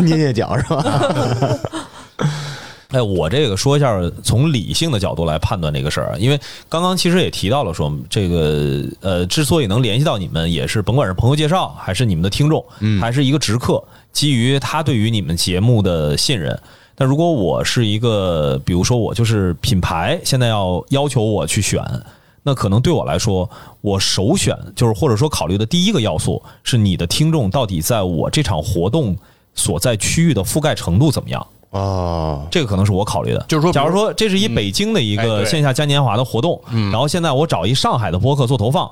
[0.03, 1.59] 捏捏脚是吧？
[2.93, 12.65] 哎，我这个说一下，从理性的角度来判断这个事儿，因为刚刚其实也提到了，说这个呃，之所以能联系到你们，也是甭管是朋友介绍，还是你们的听众，
[13.01, 13.83] 还是一个直客，
[14.13, 16.57] 基于他对于你们节目的信任。
[17.01, 21.83] 那如果我是一个，比如说我就是品牌，现在要要求我去选，
[22.43, 23.49] 那可能对我来说，
[23.81, 29.17] 我首选就是或者说考虑的第一个要素是你的听众到底在我这场活动
[29.55, 31.47] 所在区域的覆盖程度怎么样？
[31.71, 33.43] 哦，这个可能是我考虑的。
[33.49, 38.91] 就是说，假如说这是一北京的一个线下嘉年华的活动，然后现在我找一上海的播客做投放。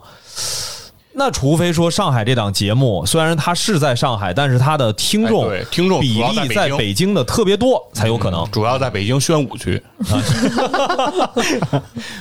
[1.14, 8.48] 那除非说上海这档节目，虽然它是在上海，但是它的听众听众比例在北京的特别多，才有可能。
[8.52, 9.82] 主要在北京宣武区。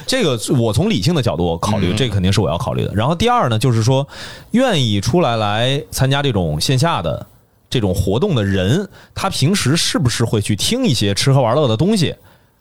[0.08, 2.92] 这个我从理性的角度考虑，这个肯定是我要考虑的。
[2.96, 4.08] 然后第二呢，就是说
[4.52, 7.24] 愿意出来来参加这种线下的
[7.70, 12.16] 这种活动的人，他平时是不是会去听一些吃喝玩乐的东西？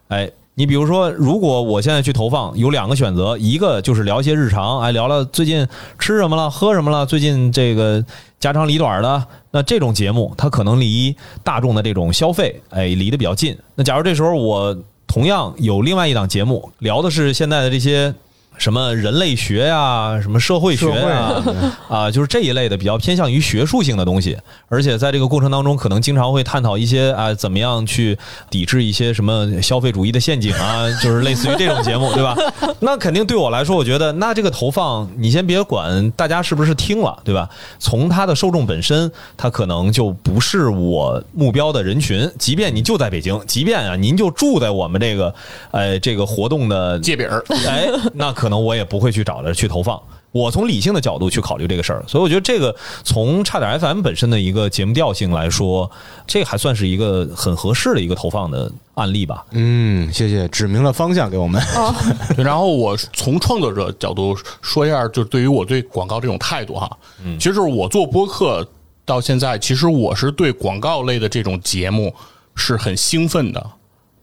[0.09, 0.29] 哎。
[0.59, 5.67] 你比如说，如果我现在去投放，有两个选择，一个就是聊一些日常，哎，聊聊最近
[5.99, 8.03] 吃什么了，喝什么了，最近这个
[8.39, 13.55] 家长里短的，那这种节目它可能离大众的这种消费，哎，离得比较近。
[13.75, 18.11] 那假如这时候我同样有另外一档节目，聊的是现在的这些。
[18.57, 21.43] 什么人类学呀，什么社会学呀，
[21.87, 24.35] 啊， 就是这一类的比较偏向于学术性的东西，
[24.67, 28.17] 而且在这个过程当中，可能经常会探讨一些啊，怎么样去
[28.49, 32.35] 抵制一些什么消费主义的陷阱啊， 就是类似于这种节目，对吧？
[32.81, 37.47] 那肯定对我来说，我觉得那这个投放，你先别管大家是不是听了，对吧？
[37.77, 42.27] 从它的受众本身，它可能就不是我目标的人群。
[42.39, 45.33] 即便你就在北京，即便啊，您就住在我们这个，
[45.69, 48.46] 呃，这个活动的界饼儿，哎，那可。
[48.47, 52.73] 可能我也不会去找着去投放，我从理性的角度去考虑这个事儿，所以我觉得这个
[53.03, 55.91] 从差点 FM 本身的一个节目调性来说，
[56.25, 59.45] 这还算是一个很合适的一个投放的案例吧。
[59.51, 61.61] 嗯，谢谢，指明了方向给我们。
[61.75, 61.93] 哦，
[62.37, 66.89] 然后我从创作者角度说一下，就对于我对广告这种态度哈，
[67.21, 68.65] 嗯，其实就是我做播客
[69.03, 72.15] 到现在，其实我是对广告类的这种节目
[72.55, 73.71] 是很兴奋的。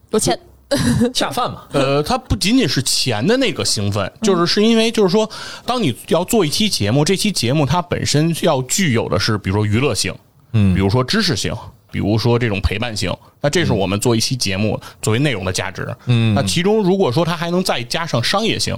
[0.09, 0.35] 有钱，
[1.13, 5.29] 下饭嘛，呃，它不仅仅是钱的那个兴奋，就是是因为就是说，
[5.65, 10.13] 当你要做一期节目，这期节目它本身要具有的是，比如说娱乐性，
[10.53, 11.53] 嗯比如说知识性，
[11.91, 15.87] 比如说这种陪伴性，那这是我们做一期节目作为内容的价值。
[16.07, 18.75] 嗯那其中如果说它还能再加上商业性，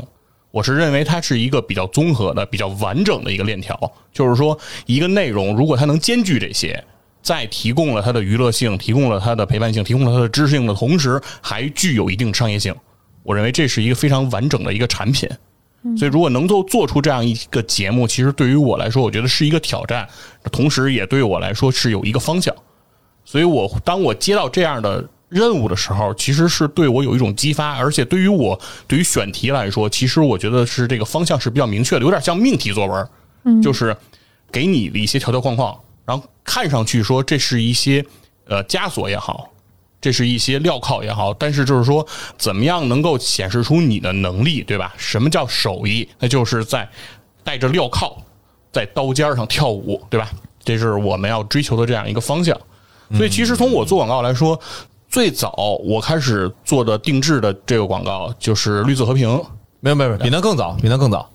[0.51, 3.79] 我是认为它是一个比较综合的、比较完整的一个链条。
[4.11, 6.83] 就是说，一个内容如果它能兼具这些，
[7.27, 12.73] 在提供了它的娱乐性、提供了它的陪伴性、提供了它的知识性的同时，还具有一定商业性。
[13.23, 15.29] 我认为这是一个非常完整的一个产品。
[15.97, 20.07] 所以，如果能够做出这样一个节目，其实对于我来说，我觉得是一个挑战，
[20.53, 22.55] 同时也对我来说是有一个方向。
[23.25, 28.57] 所以我当我接到这样的任务的时候，其实是对我有一种激发，而且对于我
[28.87, 33.95] 对于选题来说，其实我觉得是这个方向是比较明确的，有点像命题作文，就是
[34.49, 35.77] 给你的一些条条框框，
[36.07, 38.03] 然后看上去说这是一些
[38.47, 39.49] 呃枷锁也好，
[39.99, 44.93] 这是一些镣铐也好，但是就是说怎么样能够显示出你的能力，对吧？
[44.97, 46.07] 什么叫手艺？
[46.17, 46.89] 那就是在
[47.43, 48.17] 带着镣铐
[48.71, 50.31] 在刀尖上跳舞，对吧？
[50.63, 52.57] 这是我们要追求的这样一个方向。
[53.15, 54.59] 所以，其实从我做广告来说，
[55.09, 59.29] 最早我开始做的定制的这个广告就是绿色和平
[59.79, 61.29] 没有没有，没有比那更早，比那更早。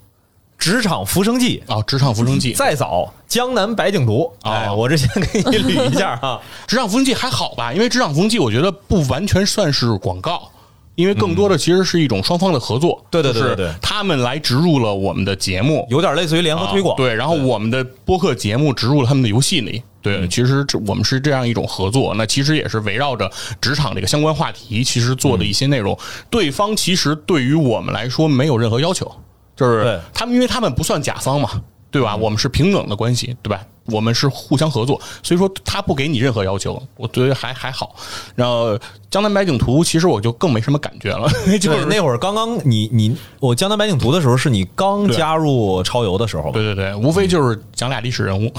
[0.63, 2.53] 职场浮生记，啊，职场浮生记。
[2.53, 4.33] 再早江南白景图。
[4.45, 6.41] 哦哎，我这先给你捋一下啊。
[6.69, 7.73] 职场浮生记还好吧？
[7.73, 10.49] 因为职场浮生记我觉得不完全算是广告，
[10.95, 13.05] 因为更多的其实是一种双方的合作。
[13.11, 16.95] 对对对对对就是他们来植入了我们的节目，有点类似于联合推广。
[16.95, 19.83] 啊对，然后我们的播客节目植入了他们的游戏里。
[20.01, 23.29] 对，其实这我们是这样一种合作，那其实也是围绕着
[23.61, 25.99] 职场这个相关话题，其实做的一些内容。
[26.31, 29.11] 对方其实对于我们来说没有任何要求，
[29.63, 32.17] 就是他们，因为他们不算甲方嘛，对吧？
[32.17, 33.65] 我们是平等的关系，对吧？
[33.87, 37.97] 我们是互相合作，所以说他不给你任何要求，我觉得还还好。
[38.37, 38.79] 然后
[39.11, 46.51] 江南百景图，其实我就更没什么感觉了， 就是，那会儿刚刚你你我江南百景图的时候，是你刚加入超游的时候吧？
[46.53, 48.53] 对对对，无非就是讲俩历史人物，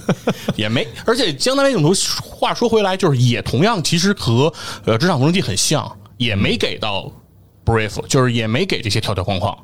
[0.56, 0.86] 也没。
[1.06, 4.52] 而且《江南百景图》话说回来，就是也同样其实和
[4.84, 7.10] 呃《职场浮生记》很像，也没给到
[7.64, 9.56] brief，就是也没给这些条条框框，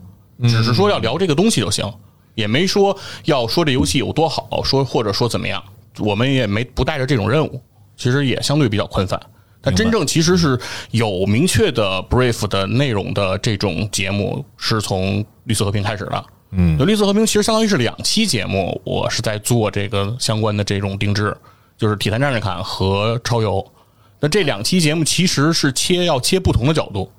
[0.42, 1.90] 只是说要聊这个东西就行，
[2.34, 5.62] 也没说要说这游戏有多好，说或者说怎么样，
[5.98, 7.60] 我们也没不带着这种任务，
[7.96, 9.20] 其实也相对比较宽泛。
[9.64, 10.58] 但真正其实是
[10.90, 16.24] 有明确的 brief 的内容的这种节目，是从绿色和平开始的。
[16.50, 21.36] 嗯，绿色和平其实相当于是两期节目，我是在做这个相关的这种定制，
[21.78, 23.64] 就是体坛战士侃和超游。
[24.18, 27.10] 那这两期节目其实是切要切不同的角度。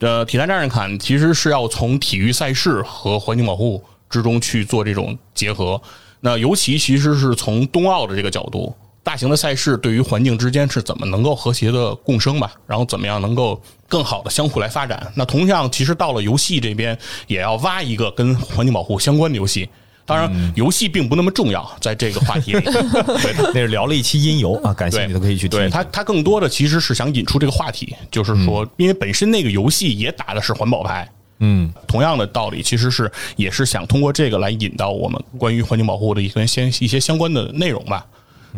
[0.00, 5.80] 呃，体坛战士侃其实是要从体育赛事和环境保护之中去做这种结合。
[6.20, 12.52] 那尤其其实是从冬奥的这个角度，大型的赛事对于环境之间是怎么能够和谐的共生吧？
[12.66, 15.12] 然后怎么样能够更好的相互来发展？
[15.14, 19.68] 那同样，其实到了游戏这边，也要挖一个跟环境保护相关的游戏。
[20.10, 22.60] 当然，游戏并不那么重要，在这个话题里，
[23.22, 23.52] 对。
[23.54, 25.58] 那是聊了一期音游啊，感兴趣的可以去听。
[25.58, 31.08] 对它，它更多的其实是想引出这个话题，就是说，因为本身那个游戏也打的是环保牌，
[31.38, 38.04] 嗯，同样的道理，其实是也是想通过这个来引到我们关于环境保护的一些先一些相关的内容吧。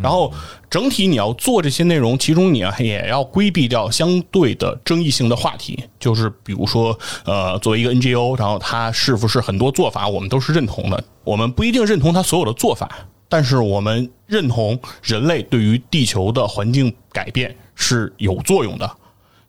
[0.01, 0.33] 然后
[0.69, 12.89] 整体你要做这些内容，其中你啊也要规避掉相对的争议性的话题，就是比如说，呃，作为一个 NGO，然后它是不是很多做法我们都是认同的，我们不一定认同它所有的做法，
[13.29, 18.89] 但是我们认同人类对于地球的环境改变是有作用的。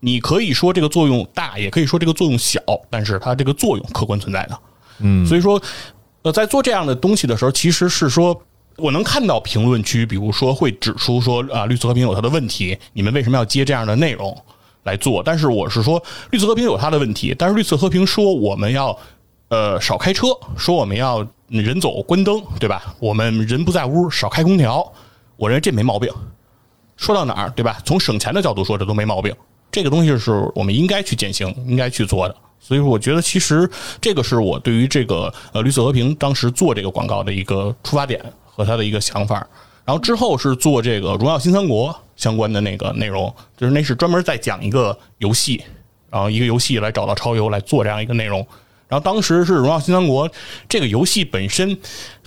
[0.01, 4.59] 你可以说这个作用大，也可以说这个作用小，但是它这个作用客观存在的。
[4.99, 5.61] 嗯，所以说，
[6.23, 8.39] 呃，在做这样的东西的时候，其实是说。
[8.77, 14.37] 我能看到评论区，比如说会指出说啊，绿色和平有它的问题，你们为什么要接这样的内容
[14.83, 15.23] 来做？
[15.23, 18.99] 但是我是说，绿色和平有它的问题，但是绿色和平说我们要
[19.49, 22.95] 呃少开车，说我们要人走关灯，对吧？
[22.99, 24.93] 我们人不在屋，少开空调，
[25.37, 26.13] 我认为这没毛病。
[26.97, 27.79] 说到哪儿，对吧？
[27.85, 29.35] 从省钱的角度说，这都没毛病。
[29.71, 32.37] 这个东西是我们应该去践行、应该去做的。
[32.61, 33.69] 所以说，我觉得其实
[34.01, 39.47] 这个是我对于这个呃绿色和平当时做这个广告的一个出发点和他的一个想法。
[39.85, 45.63] 然后之后是做这个《荣耀新三国》相关的那个内容，就是那是专门在讲一个游戏，
[46.11, 48.39] 然后一个游戏来找到超游来做这样一个内容。
[48.89, 50.29] 然后当时是《荣耀新三国》
[50.69, 51.77] 这个游戏本身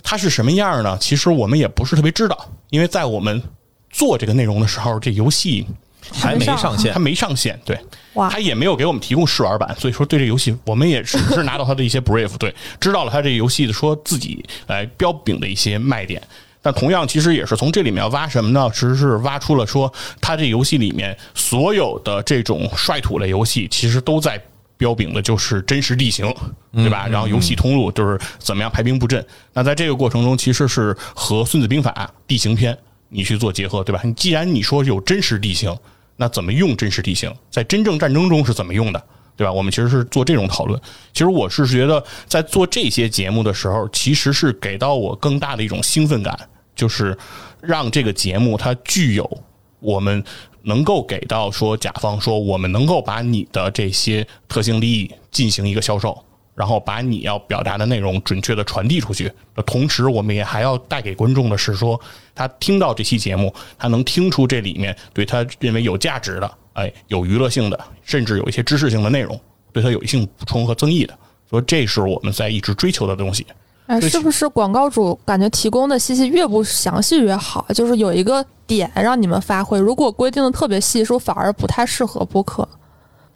[0.02, 0.96] 它是什么样呢？
[1.00, 3.42] 其实我们也不是特别知道，因为在我们
[3.90, 5.66] 做这个内容的时候，这游戏
[6.12, 7.00] 还没上线它。
[7.00, 7.78] 没上线，对，
[8.18, 16.20] 哇他也没有给我们提供试玩版，所以说对这游戏我们也只是拿到他的一些 brief，对，知道了他这游戏的说自己来标炳的一些卖点。
[16.60, 18.68] 但同样，其实也是从这里面挖什么呢？
[18.74, 19.90] 其实是挖出了说，
[20.20, 24.42] 它这游戏里面所有的这种率土类游戏，其实都在
[24.76, 26.26] 标炳的就是真实地形，
[26.72, 27.06] 对吧？
[27.06, 29.24] 然后游戏通路就是怎么样排兵布阵。
[29.52, 31.92] 那在这个过程中，其实是和《孙子兵法》
[32.26, 32.76] 地形篇
[33.08, 34.00] 你去做结合，对吧？
[34.02, 35.74] 你既然你说有真实地形，
[36.20, 37.32] 那怎么用真实地形？
[37.48, 39.02] 在真正战争中是怎么用的？
[39.36, 39.52] 对吧？
[39.52, 40.78] 我们其实是做这种讨论。
[41.12, 46.36] 其实我是觉得，在做这些节目的时候，其实是给到我更大的一种兴奋感，
[46.74, 47.16] 就是
[47.60, 49.42] 让这个节目它具有
[49.78, 50.24] 我们
[50.62, 56.24] 能够给到说甲方说，我们能够把你的这些特性利益进行一个销售，
[56.58, 59.32] 然后把你要表达的内容准确的传递出去。
[59.54, 61.98] 的同时，我们也还要带给观众的是说，
[62.34, 69.40] 他听到这期节目，他能听出这里面对他认为有价值的，哎，有娱乐性的，甚至有一些知识性的内容，
[69.72, 71.16] 对他有一性补充和增益的。
[71.48, 73.46] 所以这是我们在一直追求的东西。
[73.86, 77.64] 哎，是不是广告主感觉提供的信息越不详细越好？
[77.72, 82.68] 就是有一个点让你们发挥，如果规定的特别细，是不是反而不太适合播客？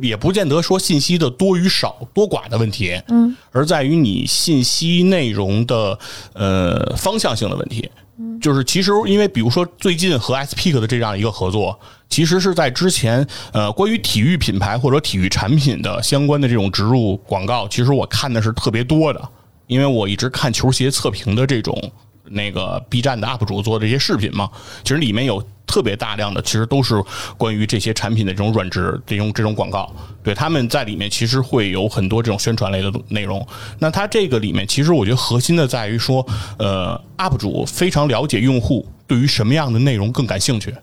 [0.02, 5.98] 也不见得说信息的多与少、多寡的问题，嗯，而在于你信息内容的
[6.34, 7.88] 呃方向性的问题。
[8.40, 11.78] 就是其实因为比如说最近和 SPIC 的这样一个合作，
[12.08, 19.28] 其实是在之前呃关于体育品牌或者体育产品的相关的这种植入广告，其实我看的是特别多的，
[19.66, 21.92] 因为我一直看球鞋测评的这种
[22.32, 24.50] 那个 B 站的 UP 主做的这些视频嘛，
[24.82, 27.02] 其实里面有特别大量的，其实都是
[27.36, 29.94] 关于这些产品的这种软植这种这种广告。
[30.22, 33.46] 对，他们在里面其实会有很多这种宣传类的内容。
[33.78, 36.26] 那它这个里面，其实我觉得核心的在于说，
[36.58, 40.74] 呃，UP 主非常了解用户对于什么样的内容更感兴趣，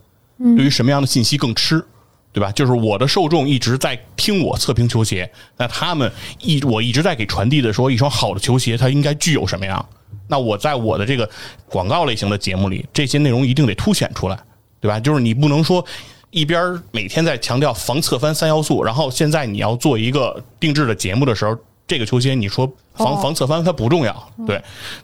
[0.56, 1.84] 对于什么样的信息更吃。
[2.32, 2.52] 对吧？
[2.52, 6.10] 就是我的受众一直在听我测评球鞋，那他们
[6.41, 9.84] 一我一直在给传递的说，一双好的球鞋它应该具有什么样？
[10.30, 11.30] 那我在我的这个
[11.68, 14.40] 广告类型的节目里，这些内容一定得凸显出来，
[14.80, 14.98] 对吧？
[15.00, 15.84] 就是你不能说
[16.30, 21.58] 一边儿每天在强调防侧翻三要素，然后现在你要做一个定制的节目的时候，
[21.88, 24.62] 这个球鞋你说防哦防侧翻它不重要，对，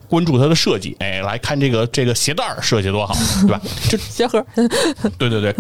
[0.08, 3.60] 关注它的设计，哎，来看这个这个鞋带儿设计多好，对吧？
[3.90, 4.46] 这鞋盒，
[5.18, 5.56] 对对对，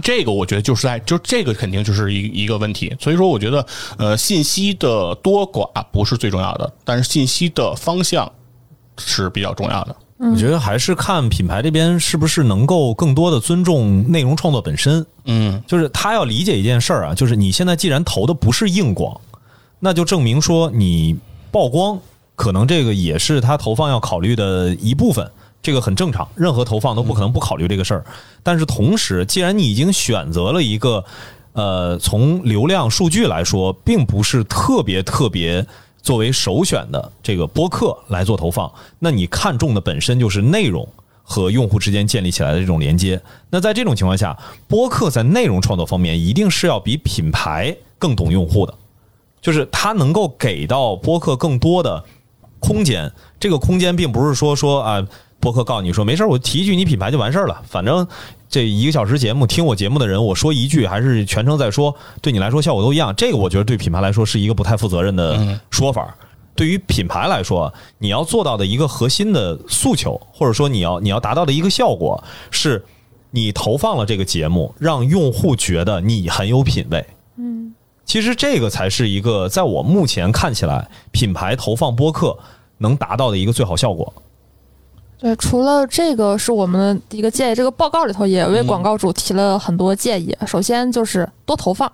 [0.00, 3.66] 这个我觉得就是在就这个肯定就是一一个问题，所以说我觉得
[3.98, 8.32] 呃信息的多寡不是最重要的，但是信息的方向
[9.00, 9.96] 是比较重要的。
[10.18, 15.04] 我觉得还是看品牌这边是不是能够更多的尊重内容创作本身。
[15.24, 19.18] 嗯就是他要理解一件事儿啊，就是你现在既然投的不是硬广，
[19.78, 21.16] 那就证明说你
[21.50, 21.98] 曝光
[22.36, 25.30] 可能这个也是他投放要考虑的一部分，
[25.62, 28.04] 这个很正常，任何投放都不可能不考虑这个事儿。
[28.42, 31.02] 但是同时，既然你已经选择了一个
[31.54, 35.66] 呃，从流量数据来说，并不是特别特别
[36.02, 40.86] 作为首选的这个播客来做投放，那你看重的本身就是内容
[41.22, 43.20] 和用户之间建立起来的这种连接。
[43.50, 44.36] 那在这种情况下，
[44.66, 48.74] 播客在内容创作方面一定是要比品牌更懂用户的，
[49.40, 52.04] 就是它能够给到播客更多的
[52.58, 53.12] 空间。
[53.38, 55.06] 这个空间并不是说说啊，
[55.38, 58.06] 播客告诉你说没事儿，我提一句你品牌就完事儿了，反正。
[58.50, 63.14] 这一个小时节目，听我节目的人，我说一句还是全程在说，对你来说效果都一样。
[63.14, 66.12] 这个我觉得对品牌来说是一个不太负责任的说法。
[66.56, 72.84] 对于品牌来说，你要做到的一个核心的诉求，或者说你要你要达到的一个效果，是
[73.30, 77.06] 你投放了这个节目，让用户觉得你很有品位。
[77.36, 77.72] 嗯，
[78.04, 82.36] 其实这个才是一个在我目前看起来，品牌投放播客
[82.78, 84.12] 能达到的一个最好效果。
[85.20, 90.34] 对，除了这个是我们的一个建议，这个报告里头也为广告主提了很多建议。
[90.46, 91.90] 首先就是多投放，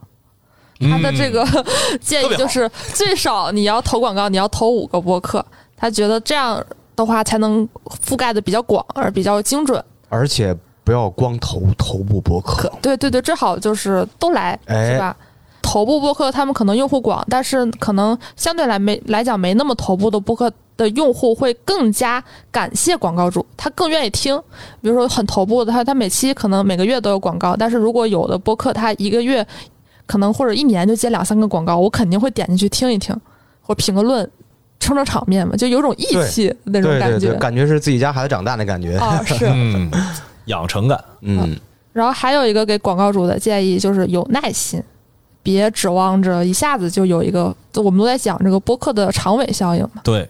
[0.81, 1.45] 他的这个
[2.01, 5.45] 建议就是最少你要投广告，你要投五个播客。
[5.77, 6.65] 他觉得这样
[6.95, 7.69] 的话才能
[8.07, 9.83] 覆盖的比较广，而比较精准。
[10.09, 15.17] 而且不要光投头部博客，对对对，最好就是都来，哎是吧？
[15.67, 24.41] 头部播客他们可能用户广，但是可能相对来没来讲没那么头部的播客的用户会更加感谢广告主，他更愿意听。
[24.81, 29.45] 比如说很头部的，他他每期可能每个月都有广告，但是如果有的播客他一个月
[30.07, 33.13] 可能或者一年就接两三个广告，我肯定会点进去听一听，
[33.61, 34.31] 或评个论，
[34.79, 38.97] 撑撑场面嘛，就有种义气那种感觉，感觉是自己家孩子长大的感觉。
[38.99, 39.47] 啊，是。
[39.51, 39.91] 嗯，
[40.45, 41.05] 养成感。
[41.23, 41.57] 嗯，
[41.93, 44.81] 然后还有一个给广告主的建议就是有耐心，
[45.47, 50.01] 别指望着一下子就有一个，我们都在讲这个播客的长尾效应嘛。
[50.03, 50.29] 对，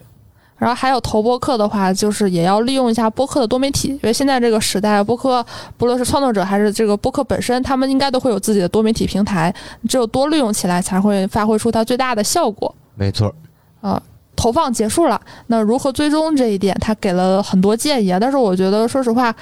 [0.58, 5.42] 然后还有投播客的话，就是也要利用一下播客的多媒体，因为现在这个时代，播客
[5.78, 9.54] 不论是创作者还是这个播客本身，他们应该都会有自己的多媒体平台，
[9.88, 12.74] 只有多利用起来，才会发挥出它最大的效果。
[12.94, 13.34] 没错，
[13.80, 14.02] 啊，
[14.34, 18.20] 投放结束了，那如何追踪这一点，他给了很多建议啊。
[18.20, 19.34] 但是我觉得，说实话，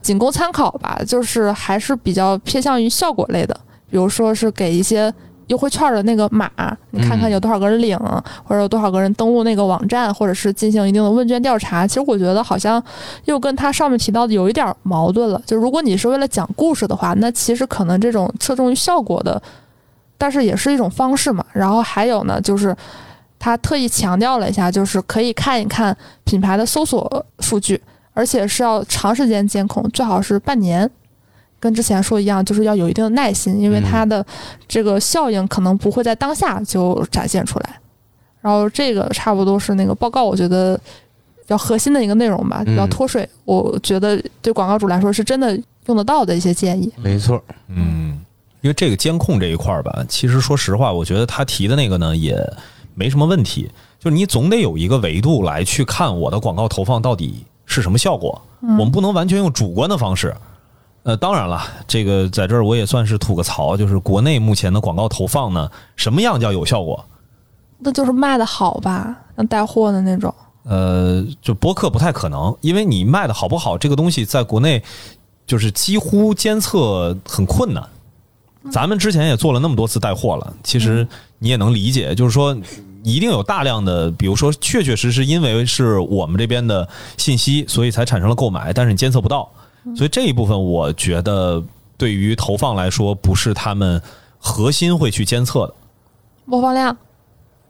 [0.00, 3.54] 仅供参考吧，就是还是比较偏向于效果类的，
[3.90, 5.12] 比如说是给一些
[5.48, 6.50] 优惠券的那个码，
[6.90, 7.98] 你看看有多少个人领，
[8.44, 11.86] 或者有多少个人登录那个网站，或者是进行一定的问卷调查。
[11.86, 12.82] 其实我觉得好像
[13.24, 15.40] 又跟他上面提到的有一点矛盾了。
[15.46, 19.40] 就如果你是为了讲故事的话，那其实可能这种侧重于效果的，
[20.16, 21.44] 但是也是一种方式嘛。
[21.52, 22.76] 然后还有呢，就是。
[23.40, 27.80] 他特意强调了一下，就是可以看一看品牌的搜索数据，
[28.12, 30.90] 而且是要长时间监控，最好是半年。
[31.60, 34.24] 跟之前说一样，就是要有一定的耐心，因为它的
[34.66, 37.80] 这个效应可能不会在当下就展现出来。
[38.40, 43.28] 然后这个差不多是那个报告，我觉得比较核心的一个内容吧，比较脱水。
[43.44, 46.92] 我觉得对广告主来说是真的用得到的一些建议。
[46.96, 48.20] 没错，嗯，
[48.60, 52.36] 因为这个监控这一块儿吧，其实说实话，我觉得他提的那个呢也。
[52.94, 58.42] 没什么问题，就是你总得有一个维度来去看我的广告投放到底是什么效果。
[58.60, 60.34] 我们不能完全用主观的方式。
[61.08, 67.02] 呃，当然了，这个在这儿我也算是吐个槽，就是国内目前的广告投放呢，什么样叫有效果？
[67.78, 70.34] 那就是卖的好吧，像带货的那种。
[70.64, 74.82] 呃，就播客不太可能，因为你卖的好不好，这个东西在国内
[75.46, 77.82] 就是几乎监测很困难。
[78.70, 82.54] 咱们之前也做了那么多次带货了，其实你也能理解，就是说。
[83.04, 86.86] 一定有大量的，比如说，确确实实因为是我们这边的
[87.16, 89.48] 信息，所以才产生了购买，但是你监测不到，
[89.96, 91.62] 所以这一部分我觉得
[91.96, 94.00] 对于投放来说不是他们
[94.38, 95.74] 核心会去监测的。
[96.46, 96.96] 播放量，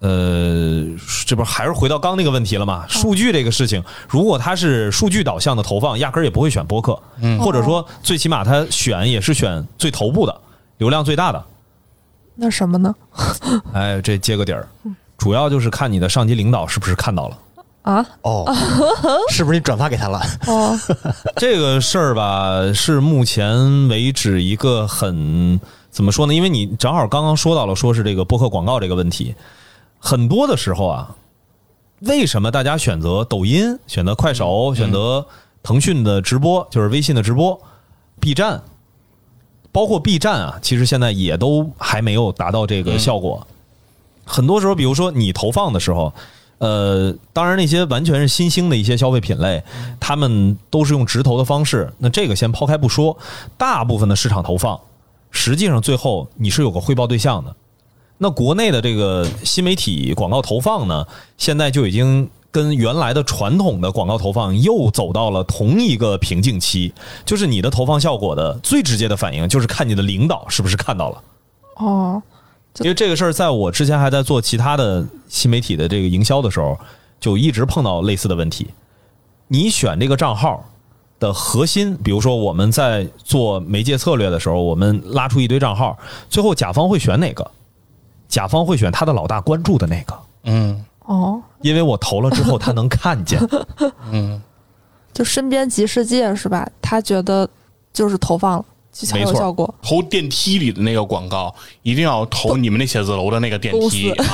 [0.00, 0.86] 呃，
[1.26, 2.86] 这不还是回到刚那个问题了吗？
[2.88, 7.00] 数据这个事情，如果它是数据导向的投放，压根儿也不会选播客，
[7.40, 10.40] 或者说最起码它选也是选最头部的
[10.76, 11.44] 流量最大的。
[12.36, 12.94] 那什么呢？
[13.74, 14.68] 哎，这接个底儿。
[15.16, 17.36] 主要就是看你的上级领导是不是看到了
[17.88, 18.06] 啊？
[18.22, 18.44] 哦，
[19.32, 20.20] 是不是你转发给他了？
[20.46, 20.78] 哦，
[21.36, 25.58] 这个事儿吧，是目前为止一个很
[25.90, 26.34] 怎么说呢？
[26.34, 29.34] 因为你正好刚刚说到了，说是这个播客广告这个问题，
[29.98, 31.16] 很多的时候啊，
[32.00, 35.26] 为什么大家选择抖音、选择快手、选择
[35.62, 37.58] 腾讯的直播，就是微信的直播、
[38.20, 38.62] B 站，
[39.72, 43.46] 包括 B 站啊，其实现在也都还没有达到这个效果。
[44.26, 46.12] 很多时候，比如说你投放的时候，
[46.58, 49.62] 呃，当然那些完全是新兴的一些消费品类，
[50.00, 51.92] 他们都是用直投的方式。
[51.98, 53.16] 那这个先抛开不说，
[53.56, 54.80] 大部分的市场投放，
[55.30, 57.54] 实际上最后你是有个汇报对象的。
[58.18, 61.06] 那国内的这个新媒体广告投放呢，
[61.36, 66.92] 现在就已经跟原来的传统的广告投放又走到了同一个瓶颈期，
[67.24, 71.22] 就是你的投放效果的最直接的反应，就是看你的领导是不是看到了。
[71.76, 72.22] 哦。
[72.80, 76.78] 因为这个事儿，在我之前还在做其他的新媒体的这个营销的时候，
[77.18, 78.68] 就一直碰到类似的问题。
[79.48, 80.64] 你选这个账号
[81.18, 85.98] 的核心，比如说我们在做媒介策略的时候，我们拉出一堆账号，
[86.28, 87.50] 最后甲方会选哪个？
[88.28, 90.18] 甲方会选他的老大关注的那个。
[90.44, 93.40] 嗯，哦，因为我投了之后，他能看见。
[94.10, 94.40] 嗯，
[95.12, 96.68] 就身边即世界是吧？
[96.82, 97.48] 他觉得
[97.92, 98.64] 就是投放了。
[99.12, 104.26] 没错，效果投电梯里的那个广告，一定要投你们那写字楼的那个电梯啊！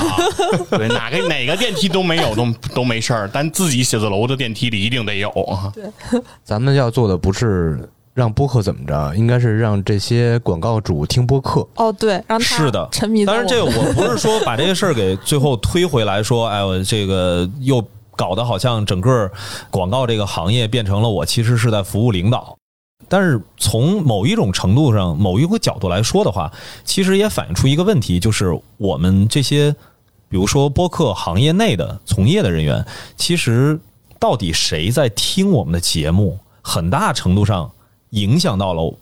[0.70, 5.70] 对，哪个 哪个电梯都没有都都没事儿，但自己写字楼的电梯里一定得有啊！
[5.74, 5.84] 对，
[6.42, 11.66] 咱们要做的不是让播客怎么着，应该是让这些广告主听播客。
[11.74, 13.26] 哦，对，让他是的沉迷。
[13.26, 17.84] 当然，这个我不是说把这个事儿给最后推回来说，哎，我这个又
[18.16, 19.30] 搞得好像整个
[19.70, 22.56] 广告这个行业变成了我其实是在服务领导。
[23.16, 26.52] 但是从某一种程度上、某一个角度来说的话，
[26.84, 29.70] 其实也反映出一个问题，就是我们这些，
[30.28, 32.84] 比如说播客行业内的从业的人员，
[33.16, 33.78] 其实
[34.18, 37.70] 到底谁在听我们的节目，很大程度上
[38.10, 38.98] 影响到了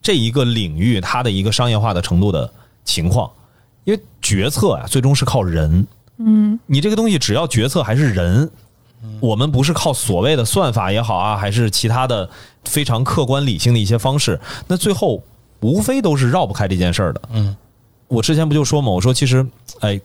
[0.00, 2.48] 这一个领域它的一个商业化的程度的
[2.84, 3.28] 情况。
[3.82, 5.84] 因为决策啊，最终是靠人。
[6.18, 8.48] 嗯，你这个东西只要决策还是人。
[9.20, 12.28] 我们不是靠所谓的算法也好啊，还是其他的
[12.64, 15.22] 非常客观理性的一些方式，那最后
[15.60, 17.20] 无非都是绕不开这件事儿的。
[17.32, 17.56] 嗯，
[18.08, 19.46] 我之前不就说嘛，我说其实，
[19.80, 20.00] 哎，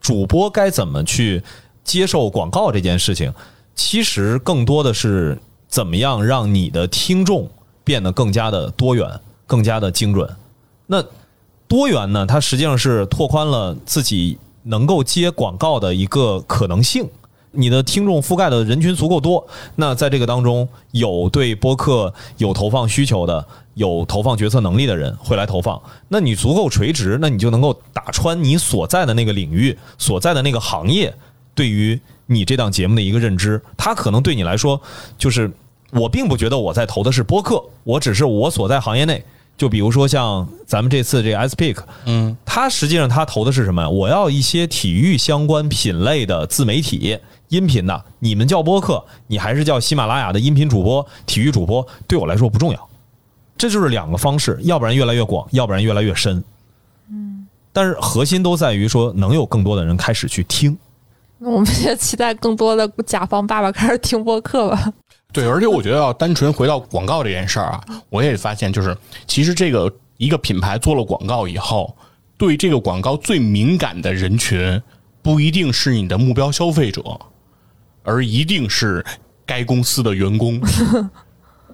[0.00, 1.42] 主播该怎么去
[1.82, 3.32] 接受广告这件事情，
[3.74, 5.38] 其实更多的是
[5.68, 7.48] 怎么样让你的听众
[7.82, 9.08] 变得更加的多元、
[9.46, 10.28] 更加的精准。
[10.86, 11.02] 那
[11.66, 17.08] 多元呢，它实际上是拓宽了自己能够接广告的一个可能性。
[17.52, 19.46] 你的听众覆盖的人群足够多，
[19.76, 23.44] 那在这个当中有对播客有投放需求的、
[23.74, 25.80] 有投放决策能力的人会来投放。
[26.08, 31.12] 那你足够垂直，那你就能够打穿你所在的那个领域、所在的那个行业
[31.54, 33.60] 对于你这档节目的一个认知。
[33.76, 34.80] 它可能对你来说，
[35.18, 35.50] 就是
[35.90, 39.24] 我并不觉得我在投的是播客，我只是我所在行业内。
[39.58, 41.76] 就比如说像咱们这次这 S Pick，
[42.06, 43.86] 嗯，它实际上它投的是什么？
[43.90, 47.18] 我要一些体育相关品类的自媒体
[47.50, 52.88] 音频的，你们叫播客，你还是叫喜马拉雅的音频主播、体育主播，对我来说不重要。
[53.58, 56.42] 这就是两个方式，要不然越来越广，要不然越来越深。
[57.10, 60.78] 嗯，但是核心都在于说，能有更多的人开始去听。
[61.38, 64.92] 那我们也期待更多的甲方爸爸开始听播客吧。
[65.32, 68.96] 对，而且我觉得要单纯回到广告这件事儿啊，我也发现就是，
[69.26, 71.96] 其实这个一个品牌做了广告以后，
[72.38, 74.80] 对这个广告最敏感的人群，
[75.22, 77.02] 不一定是你的目标消费者，
[78.02, 79.04] 而一定是
[79.44, 80.60] 该公司的员工。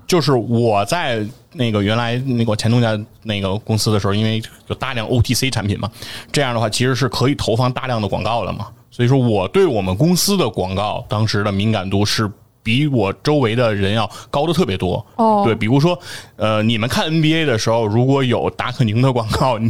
[0.06, 5.90] 就是我在那个原来那个前东家那个公司的时候，因为有大量 OTC 产品嘛，
[6.30, 8.68] 这样的话其实是可以投放大量的广告的嘛。
[8.88, 12.30] 所以说，我对我们公司的广告当时的敏感度是
[12.62, 15.04] 比我周围的人要高的特别多。
[15.16, 15.98] 哦对，比如说，
[16.36, 19.68] 呃，你们看 NBA 的时候，如果有达克宁的广告，你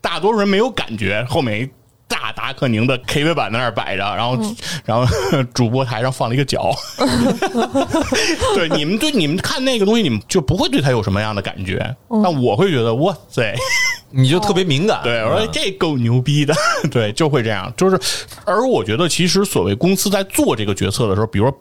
[0.00, 1.68] 大多数人没有感觉，后面一
[2.06, 4.38] 大达克宁的 KV 板在那儿摆着，然后、
[4.84, 6.70] 然后主播台上放了一个脚。
[8.54, 13.54] 对，你们对你们看那个东西，你们就不会对他有什么样的感觉，但我会觉得哇塞。
[14.16, 16.54] 你就特别敏感，对，我说这够牛逼的，
[16.88, 17.98] 对，就会这样，就是，
[18.44, 21.58] 而我觉得其实所谓公司在做这个决策的时候，比如说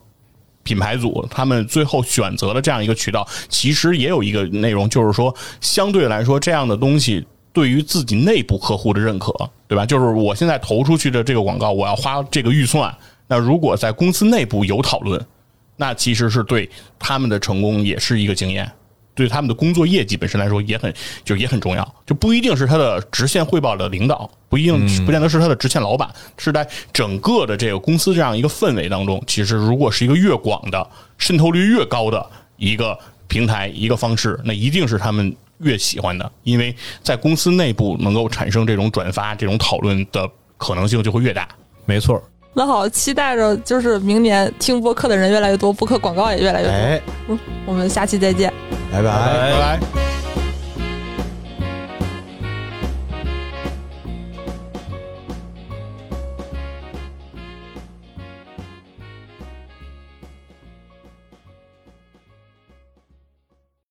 [0.61, 9.31] 品牌组他们最后选择了这样一个渠道，其实也有一个内容，就是说相对来说这样的东西对于自己内部客户的认可，
[9.67, 9.85] 对吧？
[9.85, 12.93] 就是我现在投出去的这个广告，我要花这个预算，
[13.27, 15.23] 那如果在公司内部有讨论，
[15.77, 18.69] 那其实是对他们的成功也是一个经验。
[19.15, 20.91] 对他们的工作业绩本身来说也很
[21.23, 30.89] 就也很重要，就不一定是他的直线汇报的领导，不一定不见得是他的直线老板，是在整个的这个公司这样一个氛围当中，其实如果是一个越广的
[31.19, 32.27] 渗透率越高的
[32.57, 32.97] 一个
[33.27, 41.47] 平台一个方式，那一定是他们越喜欢的，因为在公司内部能够产生这种转发、这种讨论的可能性就会越大。
[41.85, 42.21] 没错。
[42.53, 46.73] 那好，期待着就是明年听播客的人越来越多，播客广告也越来越多。
[46.73, 47.01] 哎，
[47.65, 48.53] 我们下期再见。
[48.91, 49.09] 拜拜。
[49.09, 50.12] 拜拜拜。